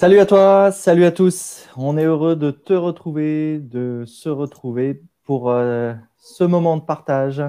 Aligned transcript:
Salut 0.00 0.18
à 0.18 0.24
toi, 0.24 0.72
salut 0.72 1.04
à 1.04 1.10
tous. 1.12 1.68
On 1.76 1.98
est 1.98 2.06
heureux 2.06 2.34
de 2.34 2.50
te 2.50 2.72
retrouver, 2.72 3.58
de 3.58 4.04
se 4.06 4.30
retrouver 4.30 5.02
pour 5.24 5.50
euh, 5.50 5.92
ce 6.16 6.42
moment 6.42 6.78
de 6.78 6.82
partage. 6.82 7.42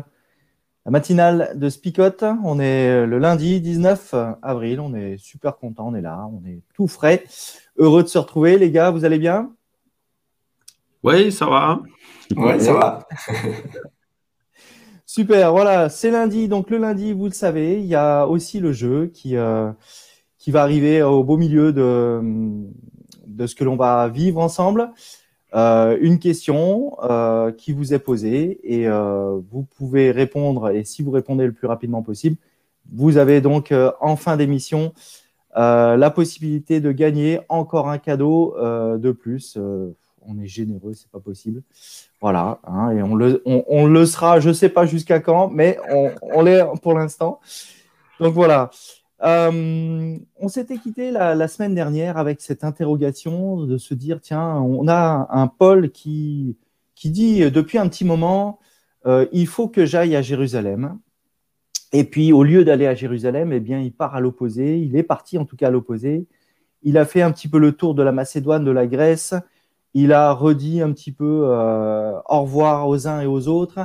La 0.85 0.91
matinale 0.91 1.53
de 1.55 1.69
Spicote, 1.69 2.25
on 2.43 2.59
est 2.59 3.05
le 3.05 3.19
lundi 3.19 3.61
19 3.61 4.15
avril, 4.41 4.81
on 4.81 4.93
est 4.93 5.15
super 5.15 5.55
content, 5.59 5.87
on 5.87 5.95
est 5.95 6.01
là, 6.01 6.27
on 6.29 6.45
est 6.45 6.59
tout 6.73 6.89
frais. 6.89 7.23
Heureux 7.77 8.03
de 8.03 8.09
se 8.09 8.17
retrouver, 8.17 8.57
les 8.57 8.69
gars, 8.69 8.91
vous 8.91 9.05
allez 9.05 9.17
bien? 9.17 9.53
Oui, 11.03 11.31
ça 11.31 11.45
va. 11.45 11.79
Oui, 12.35 12.59
ça 12.59 12.73
va. 12.73 13.07
Super, 15.05 15.53
voilà, 15.53 15.87
c'est 15.87 16.11
lundi, 16.11 16.49
donc 16.49 16.69
le 16.69 16.79
lundi, 16.79 17.13
vous 17.13 17.27
le 17.27 17.31
savez, 17.31 17.79
il 17.79 17.85
y 17.85 17.95
a 17.95 18.25
aussi 18.25 18.59
le 18.59 18.73
jeu 18.73 19.09
qui, 19.13 19.37
euh, 19.37 19.71
qui 20.41 20.49
va 20.49 20.63
arriver 20.63 21.03
au 21.03 21.23
beau 21.23 21.37
milieu 21.37 21.71
de, 21.71 22.19
de 23.27 23.45
ce 23.45 23.53
que 23.53 23.63
l'on 23.63 23.75
va 23.75 24.07
vivre 24.07 24.41
ensemble. 24.41 24.89
Euh, 25.53 25.97
une 26.01 26.17
question 26.17 26.97
euh, 27.03 27.51
qui 27.51 27.73
vous 27.73 27.93
est 27.93 27.99
posée 27.99 28.59
et 28.63 28.87
euh, 28.87 29.39
vous 29.51 29.67
pouvez 29.77 30.09
répondre. 30.09 30.71
Et 30.71 30.83
si 30.83 31.03
vous 31.03 31.11
répondez 31.11 31.45
le 31.45 31.51
plus 31.51 31.67
rapidement 31.67 32.01
possible, 32.01 32.37
vous 32.91 33.17
avez 33.17 33.39
donc 33.39 33.71
en 34.01 34.15
fin 34.15 34.35
d'émission 34.35 34.93
la 35.55 36.09
possibilité 36.09 36.79
de 36.79 36.91
gagner 36.91 37.39
encore 37.47 37.87
un 37.87 37.99
cadeau 37.99 38.55
de 38.57 39.11
plus. 39.11 39.57
on 40.25 40.39
est 40.39 40.47
généreux, 40.47 40.93
c'est 40.95 41.11
pas 41.11 41.19
possible. 41.19 41.61
Voilà, 42.19 42.59
hein, 42.65 42.89
et 42.89 43.03
on 43.03 43.13
le, 43.13 43.43
on, 43.45 43.85
le 43.85 44.05
sera, 44.07 44.39
je 44.39 44.51
sais 44.51 44.69
pas 44.69 44.85
jusqu'à 44.87 45.19
quand, 45.19 45.49
mais 45.49 45.77
on 46.21 46.41
l'est 46.41 46.63
pour 46.81 46.95
l'instant. 46.95 47.39
Donc 48.19 48.33
voilà. 48.33 48.71
Euh, 49.23 50.17
on 50.37 50.47
s'était 50.47 50.77
quitté 50.77 51.11
la, 51.11 51.47
semaine 51.47 51.75
dernière 51.75 52.17
avec 52.17 52.41
cette 52.41 52.63
interrogation 52.63 53.65
de 53.65 53.77
se 53.77 53.93
dire 53.93 54.19
tiens, 54.21 54.55
on 54.55 54.87
a 54.87 55.27
un 55.29 55.47
Paul 55.47 55.91
qui, 55.91 56.57
qui 56.95 57.11
dit 57.11 57.51
depuis 57.51 57.77
un 57.77 57.87
petit 57.87 58.05
moment 58.05 58.59
euh, 59.05 59.25
il 59.31 59.47
faut 59.47 59.67
que 59.67 59.85
j'aille 59.85 60.15
à 60.15 60.21
Jérusalem. 60.21 60.99
Et 61.93 62.03
puis, 62.03 62.31
au 62.31 62.43
lieu 62.43 62.63
d'aller 62.63 62.87
à 62.87 62.95
Jérusalem, 62.95 63.51
eh 63.51 63.59
bien, 63.59 63.79
il 63.79 63.93
part 63.93 64.15
à 64.15 64.19
l'opposé. 64.19 64.79
Il 64.79 64.95
est 64.95 65.03
parti 65.03 65.37
en 65.37 65.45
tout 65.45 65.57
cas 65.57 65.67
à 65.67 65.71
l'opposé. 65.71 66.27
Il 66.83 66.97
a 66.97 67.05
fait 67.05 67.21
un 67.21 67.31
petit 67.31 67.47
peu 67.47 67.59
le 67.59 67.73
tour 67.73 67.95
de 67.95 68.03
la 68.03 68.11
Macédoine, 68.11 68.63
de 68.63 68.71
la 68.71 68.87
Grèce. 68.87 69.33
Il 69.93 70.13
a 70.13 70.31
redit 70.31 70.81
un 70.81 70.91
petit 70.93 71.11
peu 71.11 71.43
euh, 71.45 72.13
au 72.29 72.41
revoir 72.43 72.87
aux 72.87 73.07
uns 73.07 73.21
et 73.21 73.25
aux 73.25 73.47
autres. 73.47 73.79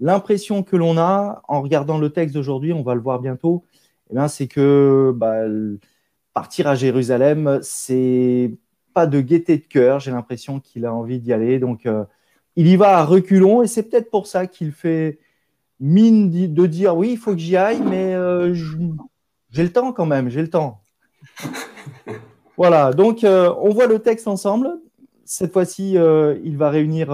L'impression 0.00 0.62
que 0.62 0.76
l'on 0.76 0.96
a 0.98 1.42
en 1.48 1.62
regardant 1.62 1.98
le 1.98 2.10
texte 2.10 2.34
d'aujourd'hui, 2.34 2.72
on 2.72 2.82
va 2.82 2.94
le 2.94 3.00
voir 3.00 3.20
bientôt, 3.20 3.64
eh 4.10 4.14
bien, 4.14 4.28
c'est 4.28 4.46
que 4.46 5.12
bah, 5.14 5.44
partir 6.32 6.68
à 6.68 6.74
Jérusalem, 6.74 7.58
c'est 7.62 8.52
pas 8.94 9.06
de 9.06 9.20
gaieté 9.20 9.58
de 9.58 9.64
cœur. 9.64 10.00
J'ai 10.00 10.10
l'impression 10.10 10.60
qu'il 10.60 10.86
a 10.86 10.94
envie 10.94 11.18
d'y 11.20 11.32
aller. 11.32 11.58
Donc, 11.58 11.86
euh, 11.86 12.04
il 12.56 12.66
y 12.68 12.76
va 12.76 12.98
à 12.98 13.04
reculons 13.04 13.62
et 13.62 13.66
c'est 13.66 13.82
peut-être 13.82 14.10
pour 14.10 14.26
ça 14.26 14.46
qu'il 14.46 14.72
fait 14.72 15.18
mine 15.80 16.30
de 16.30 16.66
dire 16.66 16.96
oui, 16.96 17.10
il 17.12 17.18
faut 17.18 17.32
que 17.32 17.38
j'y 17.38 17.56
aille, 17.56 17.80
mais 17.82 18.14
euh, 18.14 18.54
j'ai 19.50 19.62
le 19.62 19.72
temps 19.72 19.92
quand 19.92 20.06
même, 20.06 20.28
j'ai 20.28 20.42
le 20.42 20.50
temps. 20.50 20.80
voilà, 22.56 22.92
donc 22.92 23.24
euh, 23.24 23.52
on 23.60 23.70
voit 23.70 23.86
le 23.86 23.98
texte 23.98 24.26
ensemble. 24.28 24.70
Cette 25.24 25.52
fois-ci, 25.52 25.92
il 25.92 26.56
va 26.56 26.70
réunir 26.70 27.08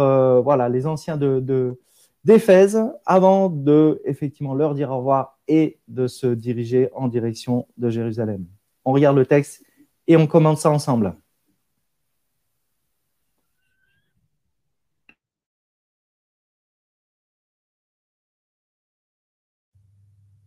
voilà, 0.44 0.68
les 0.68 0.86
anciens 0.86 1.16
de, 1.16 1.40
de, 1.40 1.80
d'Éphèse 2.24 2.80
avant 3.04 3.48
de 3.48 4.00
effectivement 4.04 4.54
leur 4.54 4.74
dire 4.74 4.90
au 4.92 4.98
revoir 4.98 5.33
et 5.48 5.78
de 5.88 6.06
se 6.06 6.26
diriger 6.26 6.88
en 6.94 7.08
direction 7.08 7.66
de 7.76 7.90
Jérusalem. 7.90 8.46
On 8.84 8.92
regarde 8.92 9.16
le 9.16 9.26
texte 9.26 9.64
et 10.06 10.16
on 10.16 10.26
commence 10.26 10.62
ça 10.62 10.70
ensemble. 10.70 11.16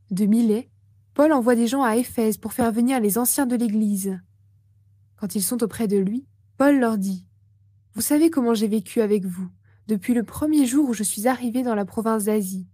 De 0.10 0.26
Milet, 0.26 0.70
Paul 1.14 1.34
envoie 1.34 1.56
des 1.56 1.68
gens 1.68 1.84
à 1.84 1.98
Éphèse 1.98 2.38
pour 2.38 2.54
faire 2.54 2.72
venir 2.72 3.00
les 3.00 3.18
anciens 3.18 3.46
de 3.46 3.56
l'Église. 3.56 4.20
Quand 5.18 5.36
ils 5.36 5.44
sont 5.44 5.62
auprès 5.64 5.88
de 5.88 5.98
lui, 5.98 6.26
Paul 6.58 6.80
leur 6.80 6.98
dit 6.98 7.26
Vous 7.94 8.02
savez 8.02 8.30
comment 8.30 8.54
j'ai 8.54 8.68
vécu 8.68 9.02
avec 9.02 9.26
vous 9.26 9.50
depuis 9.88 10.14
le 10.14 10.24
premier 10.24 10.66
jour 10.66 10.90
où 10.90 10.94
je 10.94 11.04
suis 11.04 11.28
arrivé 11.28 11.64
dans 11.64 11.76
la 11.76 11.86
province 11.86 12.26
d'Asie. 12.26 12.68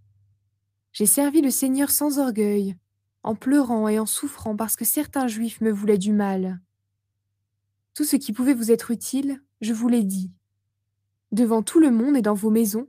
J'ai 0.93 1.07
servi 1.07 1.41
le 1.41 1.49
Seigneur 1.49 1.89
sans 1.89 2.19
orgueil, 2.19 2.77
en 3.23 3.33
pleurant 3.33 3.87
et 3.87 3.97
en 3.97 4.05
souffrant 4.05 4.55
parce 4.55 4.75
que 4.75 4.85
certains 4.85 5.27
Juifs 5.27 5.59
me 5.59 5.71
voulaient 5.71 5.97
du 5.97 6.13
mal. 6.13 6.61
Tout 7.95 8.03
ce 8.03 8.15
qui 8.15 8.31
pouvait 8.31 8.53
vous 8.53 8.71
être 8.71 8.91
utile, 8.91 9.41
je 9.59 9.73
vous 9.73 9.87
l'ai 9.87 10.03
dit. 10.03 10.31
Devant 11.31 11.63
tout 11.63 11.79
le 11.79 11.89
monde 11.89 12.15
et 12.15 12.21
dans 12.21 12.35
vos 12.35 12.51
maisons, 12.51 12.87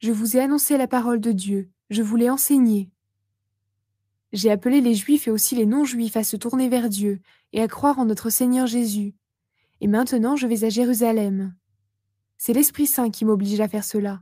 je 0.00 0.12
vous 0.12 0.36
ai 0.36 0.40
annoncé 0.40 0.76
la 0.76 0.86
parole 0.86 1.20
de 1.20 1.32
Dieu, 1.32 1.70
je 1.88 2.02
vous 2.02 2.16
l'ai 2.16 2.28
enseignée. 2.28 2.90
J'ai 4.34 4.50
appelé 4.50 4.82
les 4.82 4.94
Juifs 4.94 5.26
et 5.26 5.30
aussi 5.30 5.54
les 5.54 5.64
non-Juifs 5.64 6.18
à 6.18 6.24
se 6.24 6.36
tourner 6.36 6.68
vers 6.68 6.90
Dieu 6.90 7.20
et 7.54 7.62
à 7.62 7.68
croire 7.68 7.98
en 7.98 8.04
notre 8.04 8.28
Seigneur 8.28 8.66
Jésus. 8.66 9.14
Et 9.80 9.86
maintenant 9.86 10.36
je 10.36 10.46
vais 10.46 10.64
à 10.64 10.68
Jérusalem. 10.68 11.54
C'est 12.36 12.52
l'Esprit 12.52 12.86
Saint 12.86 13.10
qui 13.10 13.24
m'oblige 13.24 13.60
à 13.60 13.68
faire 13.68 13.84
cela. 13.84 14.20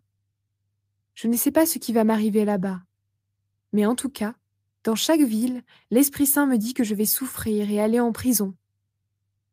Je 1.14 1.26
ne 1.26 1.36
sais 1.36 1.50
pas 1.50 1.66
ce 1.66 1.80
qui 1.80 1.92
va 1.92 2.04
m'arriver 2.04 2.44
là-bas. 2.44 2.80
Mais 3.74 3.86
en 3.86 3.96
tout 3.96 4.08
cas, 4.08 4.36
dans 4.84 4.94
chaque 4.94 5.20
ville, 5.20 5.64
l'Esprit 5.90 6.26
Saint 6.26 6.46
me 6.46 6.58
dit 6.58 6.74
que 6.74 6.84
je 6.84 6.94
vais 6.94 7.06
souffrir 7.06 7.68
et 7.68 7.80
aller 7.80 7.98
en 7.98 8.12
prison. 8.12 8.54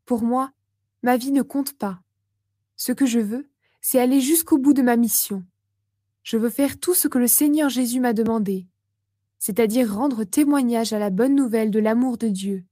Pour 0.06 0.22
moi, 0.22 0.52
ma 1.02 1.18
vie 1.18 1.32
ne 1.32 1.42
compte 1.42 1.74
pas. 1.74 2.00
Ce 2.76 2.92
que 2.92 3.08
je 3.08 3.18
veux, 3.18 3.50
c'est 3.82 4.00
aller 4.00 4.22
jusqu'au 4.22 4.60
bout 4.60 4.74
de 4.74 4.84
ma 4.84 4.96
mission. 4.96 5.44
Je 6.22 6.38
veux 6.38 6.52
faire 6.52 6.80
tout 6.80 6.94
ce 6.94 7.08
que 7.08 7.18
le 7.18 7.26
Seigneur 7.28 7.70
Jésus 7.70 8.00
m'a 8.00 8.14
demandé, 8.14 8.68
c'est-à-dire 9.40 9.92
rendre 9.92 10.24
témoignage 10.24 10.94
à 10.94 11.00
la 11.00 11.10
bonne 11.10 11.34
nouvelle 11.34 11.72
de 11.72 11.80
l'amour 11.80 12.20
de 12.20 12.28
Dieu. 12.28 12.64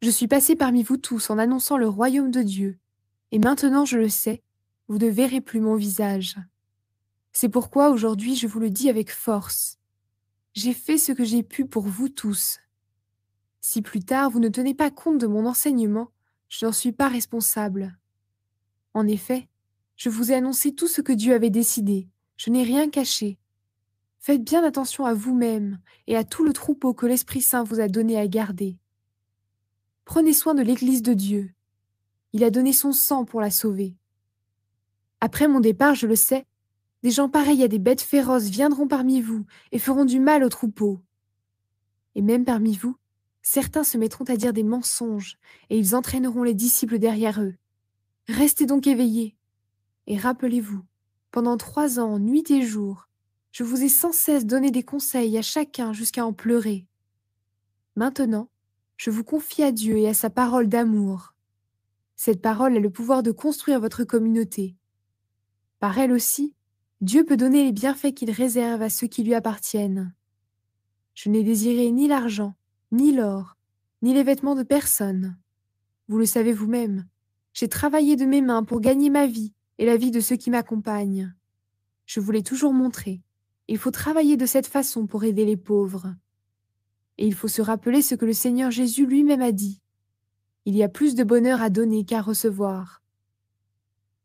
Je 0.00 0.08
suis 0.08 0.28
passé 0.28 0.56
parmi 0.56 0.82
vous 0.82 0.96
tous 0.96 1.28
en 1.28 1.36
annonçant 1.36 1.76
le 1.76 1.88
royaume 1.88 2.30
de 2.30 2.40
Dieu, 2.40 2.78
et 3.32 3.38
maintenant 3.38 3.84
je 3.84 3.98
le 3.98 4.08
sais, 4.08 4.42
vous 4.88 4.96
ne 4.96 5.08
verrez 5.08 5.42
plus 5.42 5.60
mon 5.60 5.74
visage. 5.74 6.36
C'est 7.32 7.50
pourquoi 7.50 7.90
aujourd'hui 7.90 8.34
je 8.34 8.46
vous 8.46 8.60
le 8.60 8.70
dis 8.70 8.88
avec 8.88 9.10
force. 9.10 9.78
J'ai 10.56 10.72
fait 10.72 10.96
ce 10.96 11.12
que 11.12 11.22
j'ai 11.22 11.42
pu 11.42 11.66
pour 11.66 11.82
vous 11.82 12.08
tous. 12.08 12.60
Si 13.60 13.82
plus 13.82 14.00
tard 14.00 14.30
vous 14.30 14.40
ne 14.40 14.48
tenez 14.48 14.72
pas 14.72 14.90
compte 14.90 15.18
de 15.18 15.26
mon 15.26 15.44
enseignement, 15.44 16.10
je 16.48 16.64
n'en 16.64 16.72
suis 16.72 16.92
pas 16.92 17.08
responsable. 17.08 17.98
En 18.94 19.06
effet, 19.06 19.50
je 19.96 20.08
vous 20.08 20.32
ai 20.32 20.36
annoncé 20.36 20.74
tout 20.74 20.88
ce 20.88 21.02
que 21.02 21.12
Dieu 21.12 21.34
avait 21.34 21.50
décidé, 21.50 22.08
je 22.38 22.48
n'ai 22.48 22.62
rien 22.62 22.88
caché. 22.88 23.38
Faites 24.18 24.42
bien 24.42 24.64
attention 24.64 25.04
à 25.04 25.12
vous-même 25.12 25.78
et 26.06 26.16
à 26.16 26.24
tout 26.24 26.42
le 26.42 26.54
troupeau 26.54 26.94
que 26.94 27.04
l'Esprit 27.04 27.42
Saint 27.42 27.62
vous 27.62 27.80
a 27.80 27.88
donné 27.88 28.18
à 28.18 28.26
garder. 28.26 28.78
Prenez 30.06 30.32
soin 30.32 30.54
de 30.54 30.62
l'Église 30.62 31.02
de 31.02 31.12
Dieu. 31.12 31.52
Il 32.32 32.42
a 32.44 32.50
donné 32.50 32.72
son 32.72 32.92
sang 32.92 33.26
pour 33.26 33.42
la 33.42 33.50
sauver. 33.50 33.94
Après 35.20 35.48
mon 35.48 35.60
départ, 35.60 35.94
je 35.94 36.06
le 36.06 36.16
sais, 36.16 36.46
des 37.02 37.10
gens 37.10 37.28
pareils 37.28 37.62
à 37.62 37.68
des 37.68 37.78
bêtes 37.78 38.02
féroces 38.02 38.48
viendront 38.48 38.88
parmi 38.88 39.20
vous 39.20 39.44
et 39.72 39.78
feront 39.78 40.04
du 40.04 40.20
mal 40.20 40.42
au 40.42 40.48
troupeau. 40.48 41.00
Et 42.14 42.22
même 42.22 42.44
parmi 42.44 42.76
vous, 42.76 42.96
certains 43.42 43.84
se 43.84 43.98
mettront 43.98 44.24
à 44.24 44.36
dire 44.36 44.52
des 44.52 44.64
mensonges 44.64 45.38
et 45.70 45.78
ils 45.78 45.94
entraîneront 45.94 46.42
les 46.42 46.54
disciples 46.54 46.98
derrière 46.98 47.40
eux. 47.42 47.54
Restez 48.28 48.66
donc 48.66 48.86
éveillés 48.86 49.36
et 50.06 50.16
rappelez-vous, 50.16 50.82
pendant 51.30 51.56
trois 51.56 51.98
ans, 51.98 52.18
nuit 52.18 52.50
et 52.50 52.62
jour, 52.62 53.08
je 53.52 53.64
vous 53.64 53.82
ai 53.82 53.88
sans 53.88 54.12
cesse 54.12 54.46
donné 54.46 54.70
des 54.70 54.82
conseils 54.82 55.36
à 55.38 55.42
chacun 55.42 55.92
jusqu'à 55.92 56.24
en 56.24 56.32
pleurer. 56.32 56.86
Maintenant, 57.96 58.48
je 58.96 59.10
vous 59.10 59.24
confie 59.24 59.62
à 59.62 59.72
Dieu 59.72 59.96
et 59.96 60.08
à 60.08 60.14
sa 60.14 60.30
parole 60.30 60.68
d'amour. 60.68 61.34
Cette 62.16 62.40
parole 62.40 62.76
a 62.76 62.80
le 62.80 62.90
pouvoir 62.90 63.22
de 63.22 63.32
construire 63.32 63.80
votre 63.80 64.04
communauté. 64.04 64.76
Par 65.80 65.98
elle 65.98 66.12
aussi, 66.12 66.54
Dieu 67.02 67.24
peut 67.24 67.36
donner 67.36 67.64
les 67.64 67.72
bienfaits 67.72 68.14
qu'il 68.14 68.30
réserve 68.30 68.80
à 68.80 68.88
ceux 68.88 69.06
qui 69.06 69.22
lui 69.22 69.34
appartiennent. 69.34 70.14
Je 71.14 71.28
n'ai 71.28 71.42
désiré 71.42 71.90
ni 71.90 72.08
l'argent, 72.08 72.54
ni 72.90 73.12
l'or, 73.12 73.56
ni 74.02 74.14
les 74.14 74.22
vêtements 74.22 74.54
de 74.54 74.62
personne. 74.62 75.36
Vous 76.08 76.18
le 76.18 76.26
savez 76.26 76.52
vous-même, 76.52 77.06
j'ai 77.52 77.68
travaillé 77.68 78.16
de 78.16 78.24
mes 78.24 78.42
mains 78.42 78.64
pour 78.64 78.80
gagner 78.80 79.10
ma 79.10 79.26
vie 79.26 79.54
et 79.78 79.86
la 79.86 79.96
vie 79.96 80.10
de 80.10 80.20
ceux 80.20 80.36
qui 80.36 80.50
m'accompagnent. 80.50 81.34
Je 82.06 82.20
vous 82.20 82.30
l'ai 82.30 82.42
toujours 82.42 82.72
montré. 82.72 83.22
Il 83.68 83.78
faut 83.78 83.90
travailler 83.90 84.36
de 84.36 84.46
cette 84.46 84.66
façon 84.66 85.06
pour 85.06 85.24
aider 85.24 85.44
les 85.44 85.56
pauvres. 85.56 86.14
Et 87.18 87.26
il 87.26 87.34
faut 87.34 87.48
se 87.48 87.62
rappeler 87.62 88.02
ce 88.02 88.14
que 88.14 88.24
le 88.24 88.32
Seigneur 88.32 88.70
Jésus 88.70 89.06
lui-même 89.06 89.42
a 89.42 89.52
dit. 89.52 89.80
Il 90.66 90.76
y 90.76 90.82
a 90.82 90.88
plus 90.88 91.14
de 91.14 91.24
bonheur 91.24 91.62
à 91.62 91.70
donner 91.70 92.04
qu'à 92.04 92.20
recevoir. 92.20 93.02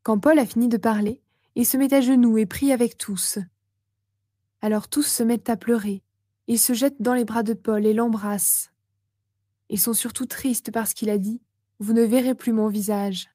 Quand 0.04 0.20
Paul 0.20 0.38
a 0.38 0.46
fini 0.46 0.68
de 0.68 0.78
parler, 0.78 1.22
il 1.56 1.66
se 1.66 1.78
met 1.78 1.94
à 1.94 2.02
genoux 2.02 2.38
et 2.38 2.46
prie 2.46 2.72
avec 2.72 2.98
tous. 2.98 3.40
Alors 4.62 4.88
tous 4.88 5.04
se 5.04 5.24
mettent 5.24 5.50
à 5.50 5.58
pleurer. 5.58 6.04
Ils 6.48 6.60
se 6.60 6.74
jettent 6.74 7.02
dans 7.02 7.14
les 7.14 7.26
bras 7.26 7.44
de 7.44 7.54
Paul 7.54 7.86
et 7.86 7.94
l'embrassent. 7.94 8.72
Ils 9.70 9.80
sont 9.80 9.94
surtout 9.94 10.26
tristes 10.26 10.72
parce 10.72 10.94
qu'il 10.94 11.10
a 11.10 11.18
dit 11.18 11.42
vous 11.80 11.94
ne 11.94 12.04
verrez 12.04 12.36
plus 12.36 12.54
mon 12.54 12.68
visage. 12.68 13.30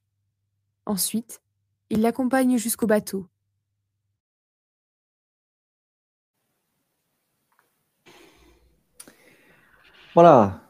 Ensuite, 0.85 1.41
il 1.89 1.99
l'accompagne 2.01 2.57
jusqu'au 2.57 2.87
bateau. 2.87 3.27
Voilà. 10.13 10.61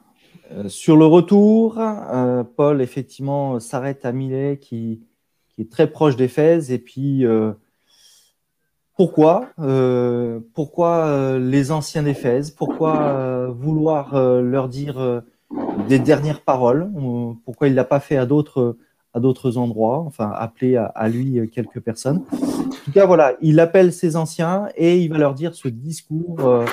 Euh, 0.51 0.69
sur 0.69 0.97
le 0.97 1.05
retour, 1.05 1.77
euh, 1.79 2.43
Paul 2.43 2.81
effectivement 2.81 3.59
s'arrête 3.59 4.05
à 4.05 4.11
Milet 4.11 4.57
qui, 4.59 5.05
qui, 5.57 5.63
est 5.63 5.71
très 5.71 5.87
proche 5.87 6.15
d'Éphèse. 6.15 6.71
Et 6.71 6.79
puis, 6.79 7.25
euh, 7.25 7.51
pourquoi 8.95 9.49
Pourquoi 10.53 11.37
les 11.37 11.71
anciens 11.71 12.03
d'Éphèse 12.03 12.51
Pourquoi 12.51 13.47
vouloir 13.49 14.19
leur 14.41 14.69
dire 14.69 15.21
des 15.87 15.99
dernières 15.99 16.41
paroles 16.41 16.89
Pourquoi 17.45 17.67
il 17.67 17.71
ne 17.71 17.75
l'a 17.75 17.83
pas 17.83 17.99
fait 17.99 18.17
à 18.17 18.25
d'autres 18.25 18.77
à 19.13 19.19
d'autres 19.19 19.57
endroits, 19.57 19.99
enfin 20.05 20.31
appeler 20.35 20.75
à, 20.75 20.85
à, 20.85 21.07
lui 21.09 21.49
quelques 21.49 21.79
personnes. 21.79 22.23
En 22.31 22.69
tout 22.85 22.91
cas, 22.91 23.05
voilà, 23.05 23.33
il 23.41 23.59
appelle 23.59 23.91
ses 23.91 24.15
anciens 24.15 24.67
et 24.75 24.99
il 24.99 25.09
va 25.09 25.17
leur 25.17 25.33
dire 25.33 25.55
ce 25.55 25.67
discours 25.69 26.65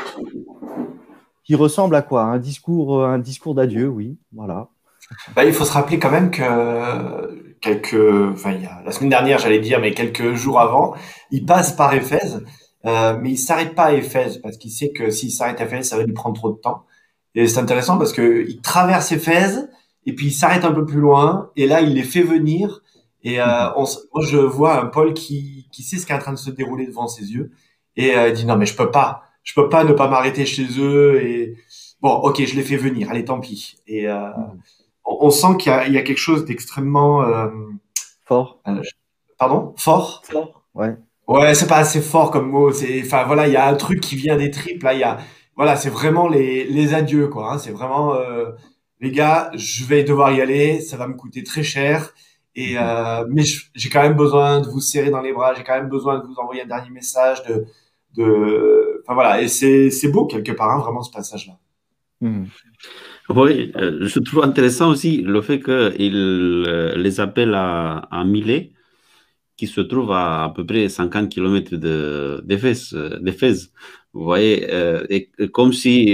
qui 1.44 1.54
ressemble 1.54 1.94
à 1.94 2.02
quoi? 2.02 2.22
Un 2.22 2.38
discours, 2.38 3.00
euh, 3.00 3.06
un 3.06 3.18
discours 3.18 3.54
d'adieu, 3.54 3.88
oui, 3.88 4.16
voilà. 4.32 4.68
Bah, 5.36 5.44
il 5.44 5.52
faut 5.52 5.66
se 5.66 5.72
rappeler 5.72 5.98
quand 5.98 6.10
même 6.10 6.30
que 6.30 7.53
quelques, 7.64 8.32
enfin, 8.32 8.52
il 8.52 8.62
y 8.62 8.66
a, 8.66 8.82
la 8.84 8.92
semaine 8.92 9.10
dernière, 9.10 9.38
j'allais 9.38 9.58
dire, 9.58 9.80
mais 9.80 9.92
quelques 9.92 10.34
jours 10.34 10.60
avant, 10.60 10.94
il 11.30 11.46
passe 11.46 11.72
par 11.72 11.94
Éphèse, 11.94 12.44
euh, 12.84 13.16
mais 13.20 13.30
il 13.30 13.38
s'arrête 13.38 13.74
pas 13.74 13.84
à 13.84 13.92
Éphèse 13.92 14.38
parce 14.42 14.58
qu'il 14.58 14.70
sait 14.70 14.90
que 14.90 15.10
s'il 15.10 15.32
s'arrête 15.32 15.60
à 15.60 15.64
Éphèse, 15.64 15.88
ça 15.88 15.96
va 15.96 16.04
lui 16.04 16.12
prendre 16.12 16.36
trop 16.36 16.50
de 16.50 16.58
temps. 16.58 16.84
Et 17.34 17.48
c'est 17.48 17.58
intéressant 17.58 17.96
parce 17.96 18.12
que 18.12 18.44
il 18.46 18.60
traverse 18.60 19.10
Éphèse 19.12 19.68
et 20.06 20.14
puis 20.14 20.26
il 20.26 20.32
s'arrête 20.32 20.64
un 20.64 20.72
peu 20.72 20.84
plus 20.84 21.00
loin 21.00 21.50
et 21.56 21.66
là 21.66 21.80
il 21.80 21.94
les 21.94 22.04
fait 22.04 22.22
venir. 22.22 22.82
Et 23.22 23.40
euh, 23.40 23.44
mhm. 23.46 23.72
on, 23.76 23.84
moi 24.12 24.24
je 24.24 24.36
vois 24.36 24.80
un 24.80 24.86
Paul 24.86 25.14
qui, 25.14 25.66
qui 25.72 25.82
sait 25.82 25.96
ce 25.96 26.06
qui 26.06 26.12
est 26.12 26.14
en 26.14 26.18
train 26.18 26.34
de 26.34 26.38
se 26.38 26.50
dérouler 26.50 26.86
devant 26.86 27.08
ses 27.08 27.32
yeux 27.32 27.52
et 27.96 28.14
euh, 28.14 28.28
il 28.28 28.34
dit 28.34 28.44
non 28.44 28.56
mais 28.56 28.66
je 28.66 28.76
peux 28.76 28.90
pas 28.90 29.22
je 29.42 29.54
peux 29.54 29.68
pas 29.68 29.84
ne 29.84 29.92
pas 29.92 30.08
m'arrêter 30.08 30.46
chez 30.46 30.66
eux 30.78 31.22
et 31.22 31.56
bon, 32.04 32.10
ok, 32.10 32.44
je 32.44 32.54
les 32.54 32.62
fais 32.62 32.76
venir, 32.76 33.10
allez, 33.10 33.24
tant 33.24 33.40
pis. 33.40 33.76
Et 33.86 34.08
euh, 34.08 34.28
mm. 34.28 34.60
On, 35.04 35.30
sent 35.30 35.56
qu'il 35.58 35.72
y, 35.72 35.92
y, 35.92 35.98
a 35.98 36.02
quelque 36.02 36.18
chose 36.18 36.44
d'extrêmement 36.44 37.22
euh, 37.22 37.48
fort. 38.24 38.60
Euh, 38.66 38.82
pardon, 39.38 39.74
fort? 39.76 40.22
Fort. 40.24 40.62
Ouais. 40.74 40.96
Ouais, 41.26 41.54
c'est 41.54 41.66
pas 41.66 41.78
assez 41.78 42.00
fort 42.00 42.30
comme 42.30 42.50
mot. 42.50 42.72
C'est, 42.72 43.02
enfin 43.04 43.24
voilà, 43.24 43.46
il 43.46 43.52
y 43.52 43.56
a 43.56 43.66
un 43.66 43.74
truc 43.74 44.00
qui 44.00 44.16
vient 44.16 44.36
des 44.36 44.50
tripes. 44.50 44.82
Là, 44.82 44.94
il 44.94 45.00
y 45.00 45.04
a, 45.04 45.18
voilà, 45.56 45.76
c'est 45.76 45.90
vraiment 45.90 46.28
les 46.28 46.64
les 46.64 46.94
adieux 46.94 47.28
quoi. 47.28 47.52
Hein, 47.52 47.58
c'est 47.58 47.70
vraiment 47.70 48.14
euh, 48.14 48.50
les 49.00 49.10
gars, 49.10 49.50
je 49.54 49.84
vais 49.84 50.04
devoir 50.04 50.32
y 50.32 50.40
aller, 50.40 50.80
ça 50.80 50.96
va 50.96 51.06
me 51.06 51.14
coûter 51.14 51.42
très 51.42 51.62
cher. 51.62 52.12
Et 52.56 52.74
mm-hmm. 52.74 53.22
euh, 53.22 53.26
mais 53.30 53.42
j'ai 53.74 53.88
quand 53.88 54.02
même 54.02 54.16
besoin 54.16 54.60
de 54.60 54.68
vous 54.68 54.80
serrer 54.80 55.10
dans 55.10 55.22
les 55.22 55.32
bras. 55.32 55.54
J'ai 55.54 55.64
quand 55.64 55.74
même 55.74 55.88
besoin 55.88 56.18
de 56.18 56.26
vous 56.26 56.36
envoyer 56.36 56.62
un 56.62 56.66
dernier 56.66 56.90
message, 56.90 57.42
de 57.44 57.66
de, 58.16 59.02
enfin 59.04 59.14
voilà, 59.14 59.42
et 59.42 59.48
c'est 59.48 60.08
beau 60.08 60.26
quelque 60.26 60.52
part, 60.52 60.70
hein, 60.70 60.78
vraiment 60.78 61.02
ce 61.02 61.10
passage-là. 61.10 61.58
Hmm. 62.20 62.44
Oui, 63.30 63.72
euh, 63.76 64.06
je 64.06 64.18
trouve 64.20 64.44
intéressant 64.44 64.90
aussi 64.90 65.22
le 65.22 65.40
fait 65.40 65.58
qu'il 65.60 66.14
euh, 66.66 66.94
les 66.96 67.20
appelle 67.20 67.54
à, 67.54 67.98
à 68.10 68.24
Milet, 68.24 68.72
qui 69.56 69.66
se 69.68 69.80
trouve 69.82 70.12
à 70.12 70.44
à 70.44 70.50
peu 70.50 70.66
près 70.66 70.88
50 70.88 71.30
km 71.30 71.76
d'Éphèse. 72.44 73.72
Vous 74.14 74.24
voyez, 74.24 74.72
euh, 74.72 75.06
comme 75.52 75.72
si 75.72 76.10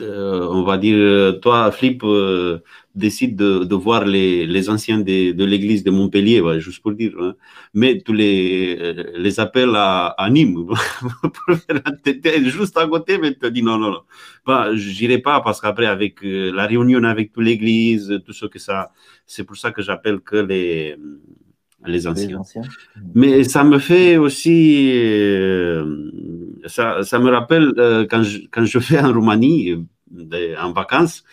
euh, 0.00 0.48
on 0.50 0.64
va 0.64 0.78
dire, 0.78 1.38
toi, 1.40 1.70
Flip, 1.70 2.02
euh, 2.02 2.58
décide 2.94 3.36
de, 3.36 3.62
de, 3.64 3.74
voir 3.76 4.04
les, 4.04 4.44
les 4.44 4.68
anciens 4.68 4.98
de, 4.98 5.30
de 5.32 5.44
l'église 5.44 5.84
de 5.84 5.90
Montpellier, 5.92 6.42
juste 6.58 6.82
pour 6.82 6.92
dire, 6.92 7.12
hein. 7.20 7.34
mais 7.72 8.02
tu 8.04 8.12
les, 8.12 8.76
euh, 8.80 9.12
les 9.16 9.38
appelles 9.38 9.76
à, 9.76 10.06
à 10.08 10.28
Nîmes 10.28 10.66
juste 12.46 12.76
à 12.76 12.86
côté, 12.88 13.18
mais 13.18 13.34
tu 13.34 13.50
dis 13.52 13.62
non, 13.62 13.78
non, 13.78 13.92
non, 13.92 14.02
bah, 14.44 14.74
j'irai 14.74 15.18
pas 15.18 15.40
parce 15.40 15.60
qu'après, 15.60 15.86
avec 15.86 16.18
la 16.22 16.66
réunion 16.66 17.04
avec 17.04 17.32
toute 17.32 17.44
l'église, 17.44 18.20
tout 18.26 18.32
ce 18.32 18.46
que 18.46 18.58
ça, 18.58 18.90
c'est 19.24 19.44
pour 19.44 19.56
ça 19.56 19.70
que 19.70 19.82
j'appelle 19.82 20.20
que 20.20 20.36
les, 20.36 20.96
les 21.86 22.06
anciens. 22.06 22.28
Les 22.28 22.36
anciens. 22.36 22.62
Mais 23.14 23.44
ça 23.44 23.64
me 23.64 23.78
fait 23.78 24.16
aussi, 24.16 24.90
euh, 24.92 26.10
ça, 26.66 27.02
ça, 27.02 27.18
me 27.18 27.30
rappelle 27.30 27.72
euh, 27.78 28.06
quand, 28.08 28.22
je, 28.22 28.40
quand 28.50 28.64
je 28.64 28.78
fais 28.78 29.00
en 29.00 29.12
Roumanie, 29.12 29.84
de, 30.10 30.56
en 30.60 30.72
vacances, 30.72 31.24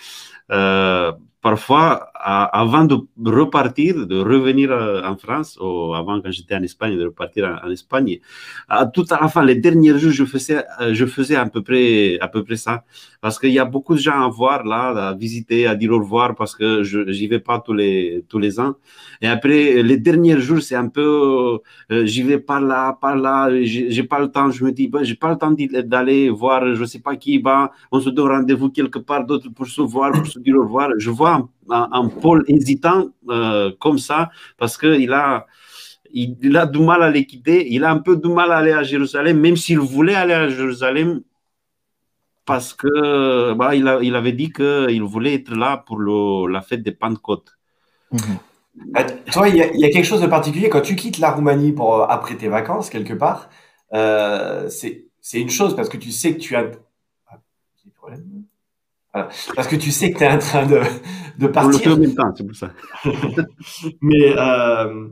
euh, 0.52 1.12
parfois, 1.42 2.12
avant 2.24 2.86
de 2.86 2.98
repartir, 3.25 4.08
de 4.08 4.18
revenir 4.18 4.72
euh, 4.72 5.02
en 5.04 5.18
France, 5.18 5.58
ou 5.62 5.94
avant 5.94 6.22
quand 6.22 6.31
j'étais 6.31 6.56
en 6.56 6.64
Espagne, 6.64 6.98
de 6.98 7.06
repartir 7.06 7.60
en, 7.64 7.70
Espagne, 7.70 8.20
à, 8.70 8.86
tout 8.86 9.06
à 9.10 9.20
la 9.22 9.28
fin, 9.28 9.44
les 9.44 9.56
derniers 9.56 9.98
jours, 10.00 10.12
je 10.12 10.24
faisais, 10.24 10.64
euh, 10.80 10.94
je 10.94 11.06
faisais 11.06 11.36
à 11.36 11.46
peu 11.46 11.62
près, 11.62 12.18
à 12.20 12.28
peu 12.30 12.44
près 12.44 12.56
ça. 12.56 12.86
Parce 13.20 13.40
qu'il 13.40 13.52
y 13.52 13.60
a 13.60 13.66
beaucoup 13.66 13.96
de 13.96 14.00
gens 14.00 14.24
à 14.25 14.30
voir 14.30 14.64
là, 14.64 15.10
à 15.10 15.14
visiter, 15.14 15.68
à 15.68 15.75
dire 15.75 15.92
au 15.92 16.00
revoir, 16.00 16.36
parce 16.36 16.56
que 16.56 16.84
je 16.84 17.12
j'y 17.12 17.28
vais 17.28 17.40
pas 17.40 17.60
tous 17.60 17.74
les, 17.74 18.24
tous 18.30 18.40
les 18.40 18.60
ans. 18.60 18.75
Et 19.22 19.28
après, 19.28 19.84
les 19.84 19.98
derniers 19.98 20.40
jours, 20.40 20.62
c'est 20.62 20.75
un 20.75 20.88
peu, 20.88 21.60
euh, 21.92 22.06
j'y 22.06 22.24
vais 22.24 22.40
par 22.40 22.62
là, 22.62 22.98
par 23.02 23.16
là, 23.16 23.50
j'ai 23.64 24.04
pas 24.04 24.20
le 24.20 24.30
temps, 24.30 24.50
je 24.50 24.64
me 24.64 24.72
dis, 24.72 24.88
ben, 24.88 25.04
j'ai 25.04 25.16
pas 25.16 25.30
le 25.30 25.38
temps 25.38 25.52
d'aller 25.52 26.30
voir, 26.30 26.74
je 26.74 26.86
sais 26.86 27.00
pas 27.00 27.16
qui 27.16 27.38
va, 27.38 27.72
on 27.92 28.00
se 28.00 28.10
donne 28.10 28.30
rendez-vous 28.30 28.70
quelque 28.70 29.00
part 29.00 29.25
d'autre 29.25 29.50
pour 29.54 29.68
se 29.68 29.81
voir, 29.81 30.12
pour 30.14 30.28
se 30.28 30.40
dire 30.40 30.56
au 30.56 30.64
revoir. 30.64 30.90
Je 30.98 31.10
vois 31.10 31.50
un, 31.69 32.07
pôle 32.07 32.44
hésitant 32.48 33.10
euh, 33.30 33.71
comme 33.80 33.98
ça 33.98 34.31
parce 34.57 34.77
qu'il 34.77 35.13
a, 35.13 35.48
il, 36.12 36.57
a 36.57 36.65
du 36.65 36.80
mal 36.80 37.04
à 37.04 37.10
les 37.10 37.25
quitter. 37.25 37.71
Il 37.71 37.83
a 37.83 37.92
un 37.92 38.00
peu 38.00 38.15
du 38.18 38.30
mal 38.30 38.51
à 38.51 38.57
aller 38.57 38.71
à 38.71 38.83
Jérusalem, 38.83 39.39
même 39.39 39.57
s'il 39.57 39.80
voulait 39.80 40.15
aller 40.15 40.33
à 40.33 40.50
Jérusalem 40.50 41.21
parce 42.45 42.74
que 42.74 43.54
bah, 43.54 43.75
il, 43.75 43.88
a, 43.88 44.00
il 44.01 44.15
avait 44.15 44.33
dit 44.33 44.51
qu'il 44.51 45.04
voulait 45.04 45.36
être 45.36 45.56
là 45.56 45.77
pour 45.77 46.00
la 46.48 46.62
fête 46.62 46.83
des 46.83 46.92
Pentecôtes. 46.92 47.57
Mmh. 48.12 48.18
toi, 49.31 49.50
il 49.50 49.56
y, 49.56 49.62
a, 49.62 49.74
il 49.74 49.80
y, 49.80 49.86
a 49.86 49.89
quelque 49.89 50.06
chose 50.06 50.21
de 50.21 50.27
particulier 50.27 50.69
quand 50.69 50.81
tu 50.81 50.95
quittes 50.95 51.18
la 51.18 51.31
Roumanie 51.31 51.71
pour 51.71 51.95
euh, 51.95 52.06
après 52.07 52.36
tes 52.36 52.48
vacances 52.48 52.89
quelque 52.89 53.13
part. 53.13 53.50
Euh, 53.94 54.69
c'est 54.69 55.39
une 55.39 55.50
chose 55.50 55.75
parce 55.75 55.89
que 55.89 55.98
tu 55.98 56.12
sais 56.12 56.36
que 56.36 56.39
tu 56.39 56.56
as. 56.56 56.71
Ah, 57.27 57.39
parce 59.13 59.68
que 59.68 59.75
tu 59.75 59.92
sais 59.92 60.12
que 60.12 60.18
tu 60.18 60.24
es 60.24 60.27
en 60.27 60.39
train 60.39 60.65
de, 60.65 60.81
de 61.38 61.48
partir. 61.48 61.95
Le 61.98 62.13
temps, 62.13 62.33
c'est 62.36 62.45
pour 62.45 62.56
ça. 62.56 62.71
Mais 64.01 64.34
euh, 64.36 65.08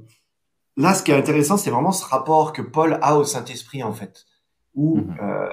là, 0.76 0.94
ce 0.94 1.04
qui 1.04 1.12
est 1.12 1.16
intéressant, 1.16 1.58
c'est 1.58 1.70
vraiment 1.70 1.92
ce 1.92 2.06
rapport 2.06 2.52
que 2.52 2.64
Paul 2.64 2.98
a 3.02 3.18
au 3.18 3.24
Saint-Esprit, 3.24 3.84
en 3.84 3.94
fait. 3.94 4.26
Où, 4.74 4.98
mm 4.98 5.02
-hmm. 5.02 5.24
euh, 5.24 5.50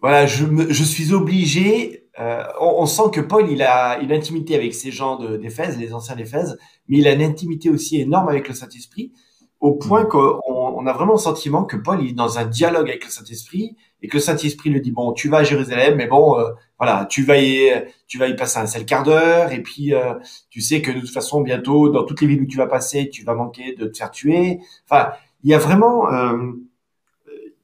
voilà, 0.00 0.26
je, 0.26 0.46
me, 0.46 0.72
je 0.72 0.84
suis 0.84 1.12
obligé. 1.12 2.04
Euh, 2.18 2.42
on, 2.60 2.82
on, 2.82 2.86
sent 2.86 3.10
que 3.12 3.20
Paul, 3.20 3.50
il 3.50 3.62
a 3.62 3.98
une 4.00 4.12
intimité 4.12 4.54
avec 4.54 4.74
ces 4.74 4.90
gens 4.90 5.14
d'Éphèse, 5.42 5.78
les 5.78 5.92
anciens 5.92 6.16
d'Éphèse, 6.16 6.58
mais 6.88 6.98
il 6.98 7.06
a 7.06 7.12
une 7.12 7.22
intimité 7.22 7.68
aussi 7.70 8.00
énorme 8.00 8.28
avec 8.28 8.48
le 8.48 8.54
Saint-Esprit, 8.54 9.12
au 9.60 9.72
point 9.74 10.02
mm 10.04 10.06
-hmm. 10.06 10.40
qu'on 10.42 10.80
on 10.80 10.86
a 10.86 10.92
vraiment 10.98 11.14
le 11.20 11.24
sentiment 11.30 11.62
que 11.70 11.76
Paul 11.86 11.98
il 12.02 12.10
est 12.10 12.20
dans 12.24 12.34
un 12.38 12.46
dialogue 12.58 12.88
avec 12.92 13.04
le 13.08 13.10
Saint-Esprit 13.16 13.66
et 14.02 14.08
que 14.08 14.18
Saint-Esprit 14.18 14.70
lui 14.70 14.80
dit 14.80 14.92
bon, 14.92 15.12
tu 15.12 15.28
vas 15.28 15.38
à 15.38 15.44
Jérusalem, 15.44 15.96
mais 15.96 16.06
bon, 16.06 16.38
euh, 16.38 16.50
voilà, 16.78 17.06
tu 17.06 17.24
vas 17.24 17.38
y, 17.38 17.70
tu 18.06 18.18
vas 18.18 18.28
y 18.28 18.36
passer 18.36 18.58
un 18.58 18.66
seul 18.66 18.84
quart 18.84 19.02
d'heure, 19.02 19.52
et 19.52 19.62
puis 19.62 19.94
euh, 19.94 20.14
tu 20.50 20.60
sais 20.60 20.80
que 20.80 20.92
de 20.92 21.00
toute 21.00 21.10
façon, 21.10 21.40
bientôt, 21.40 21.88
dans 21.88 22.04
toutes 22.04 22.20
les 22.20 22.28
villes 22.28 22.42
où 22.42 22.46
tu 22.46 22.56
vas 22.56 22.66
passer, 22.66 23.10
tu 23.10 23.24
vas 23.24 23.34
manquer 23.34 23.74
de 23.74 23.86
te 23.86 23.96
faire 23.96 24.10
tuer. 24.10 24.60
Enfin, 24.88 25.10
il 25.42 25.50
y 25.50 25.54
a 25.54 25.58
vraiment, 25.58 26.12
euh, 26.12 26.52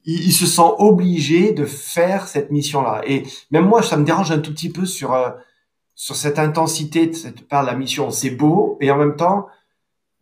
il, 0.04 0.26
il, 0.26 0.32
se 0.32 0.46
sent 0.46 0.70
obligé 0.78 1.52
de 1.52 1.64
faire 1.64 2.26
cette 2.26 2.50
mission-là. 2.50 3.02
Et 3.06 3.22
même 3.50 3.66
moi, 3.66 3.82
ça 3.82 3.96
me 3.96 4.04
dérange 4.04 4.32
un 4.32 4.40
tout 4.40 4.52
petit 4.52 4.70
peu 4.70 4.86
sur 4.86 5.14
euh, 5.14 5.30
sur 5.94 6.16
cette 6.16 6.40
intensité 6.40 7.06
de 7.06 7.12
cette 7.12 7.46
part 7.46 7.62
de 7.62 7.68
la 7.68 7.76
mission. 7.76 8.10
C'est 8.10 8.30
beau, 8.30 8.76
et 8.80 8.90
en 8.90 8.96
même 8.96 9.16
temps, 9.16 9.46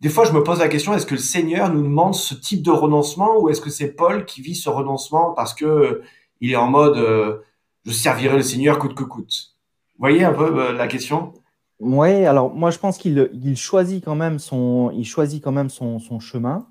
des 0.02 0.10
fois, 0.10 0.24
je 0.26 0.32
me 0.32 0.42
pose 0.42 0.58
la 0.58 0.68
question 0.68 0.92
est-ce 0.92 1.06
que 1.06 1.14
le 1.14 1.20
Seigneur 1.20 1.72
nous 1.72 1.82
demande 1.82 2.14
ce 2.14 2.34
type 2.34 2.62
de 2.62 2.70
renoncement, 2.70 3.38
ou 3.40 3.48
est-ce 3.48 3.62
que 3.62 3.70
c'est 3.70 3.92
Paul 3.92 4.26
qui 4.26 4.42
vit 4.42 4.54
ce 4.54 4.68
renoncement 4.68 5.32
parce 5.32 5.54
que 5.54 6.02
il 6.40 6.50
est 6.50 6.56
en 6.56 6.68
mode 6.68 7.42
je 7.84 7.90
servirai 7.90 8.36
le 8.36 8.42
Seigneur 8.42 8.78
coûte 8.78 8.94
que 8.94 9.04
coûte? 9.04 9.52
Vous 9.96 10.08
voyez 10.08 10.24
un 10.24 10.32
peu 10.32 10.58
euh, 10.58 10.72
la 10.72 10.86
question? 10.86 11.32
Oui, 11.80 12.24
alors 12.24 12.54
moi 12.54 12.70
je 12.70 12.78
pense 12.78 12.98
qu'il 12.98 13.30
il 13.32 13.56
choisit 13.56 14.04
quand 14.04 14.14
même 14.14 14.38
son, 14.38 14.90
il 14.94 15.04
choisit 15.04 15.42
quand 15.42 15.52
même 15.52 15.70
son, 15.70 15.98
chemin. 16.20 16.66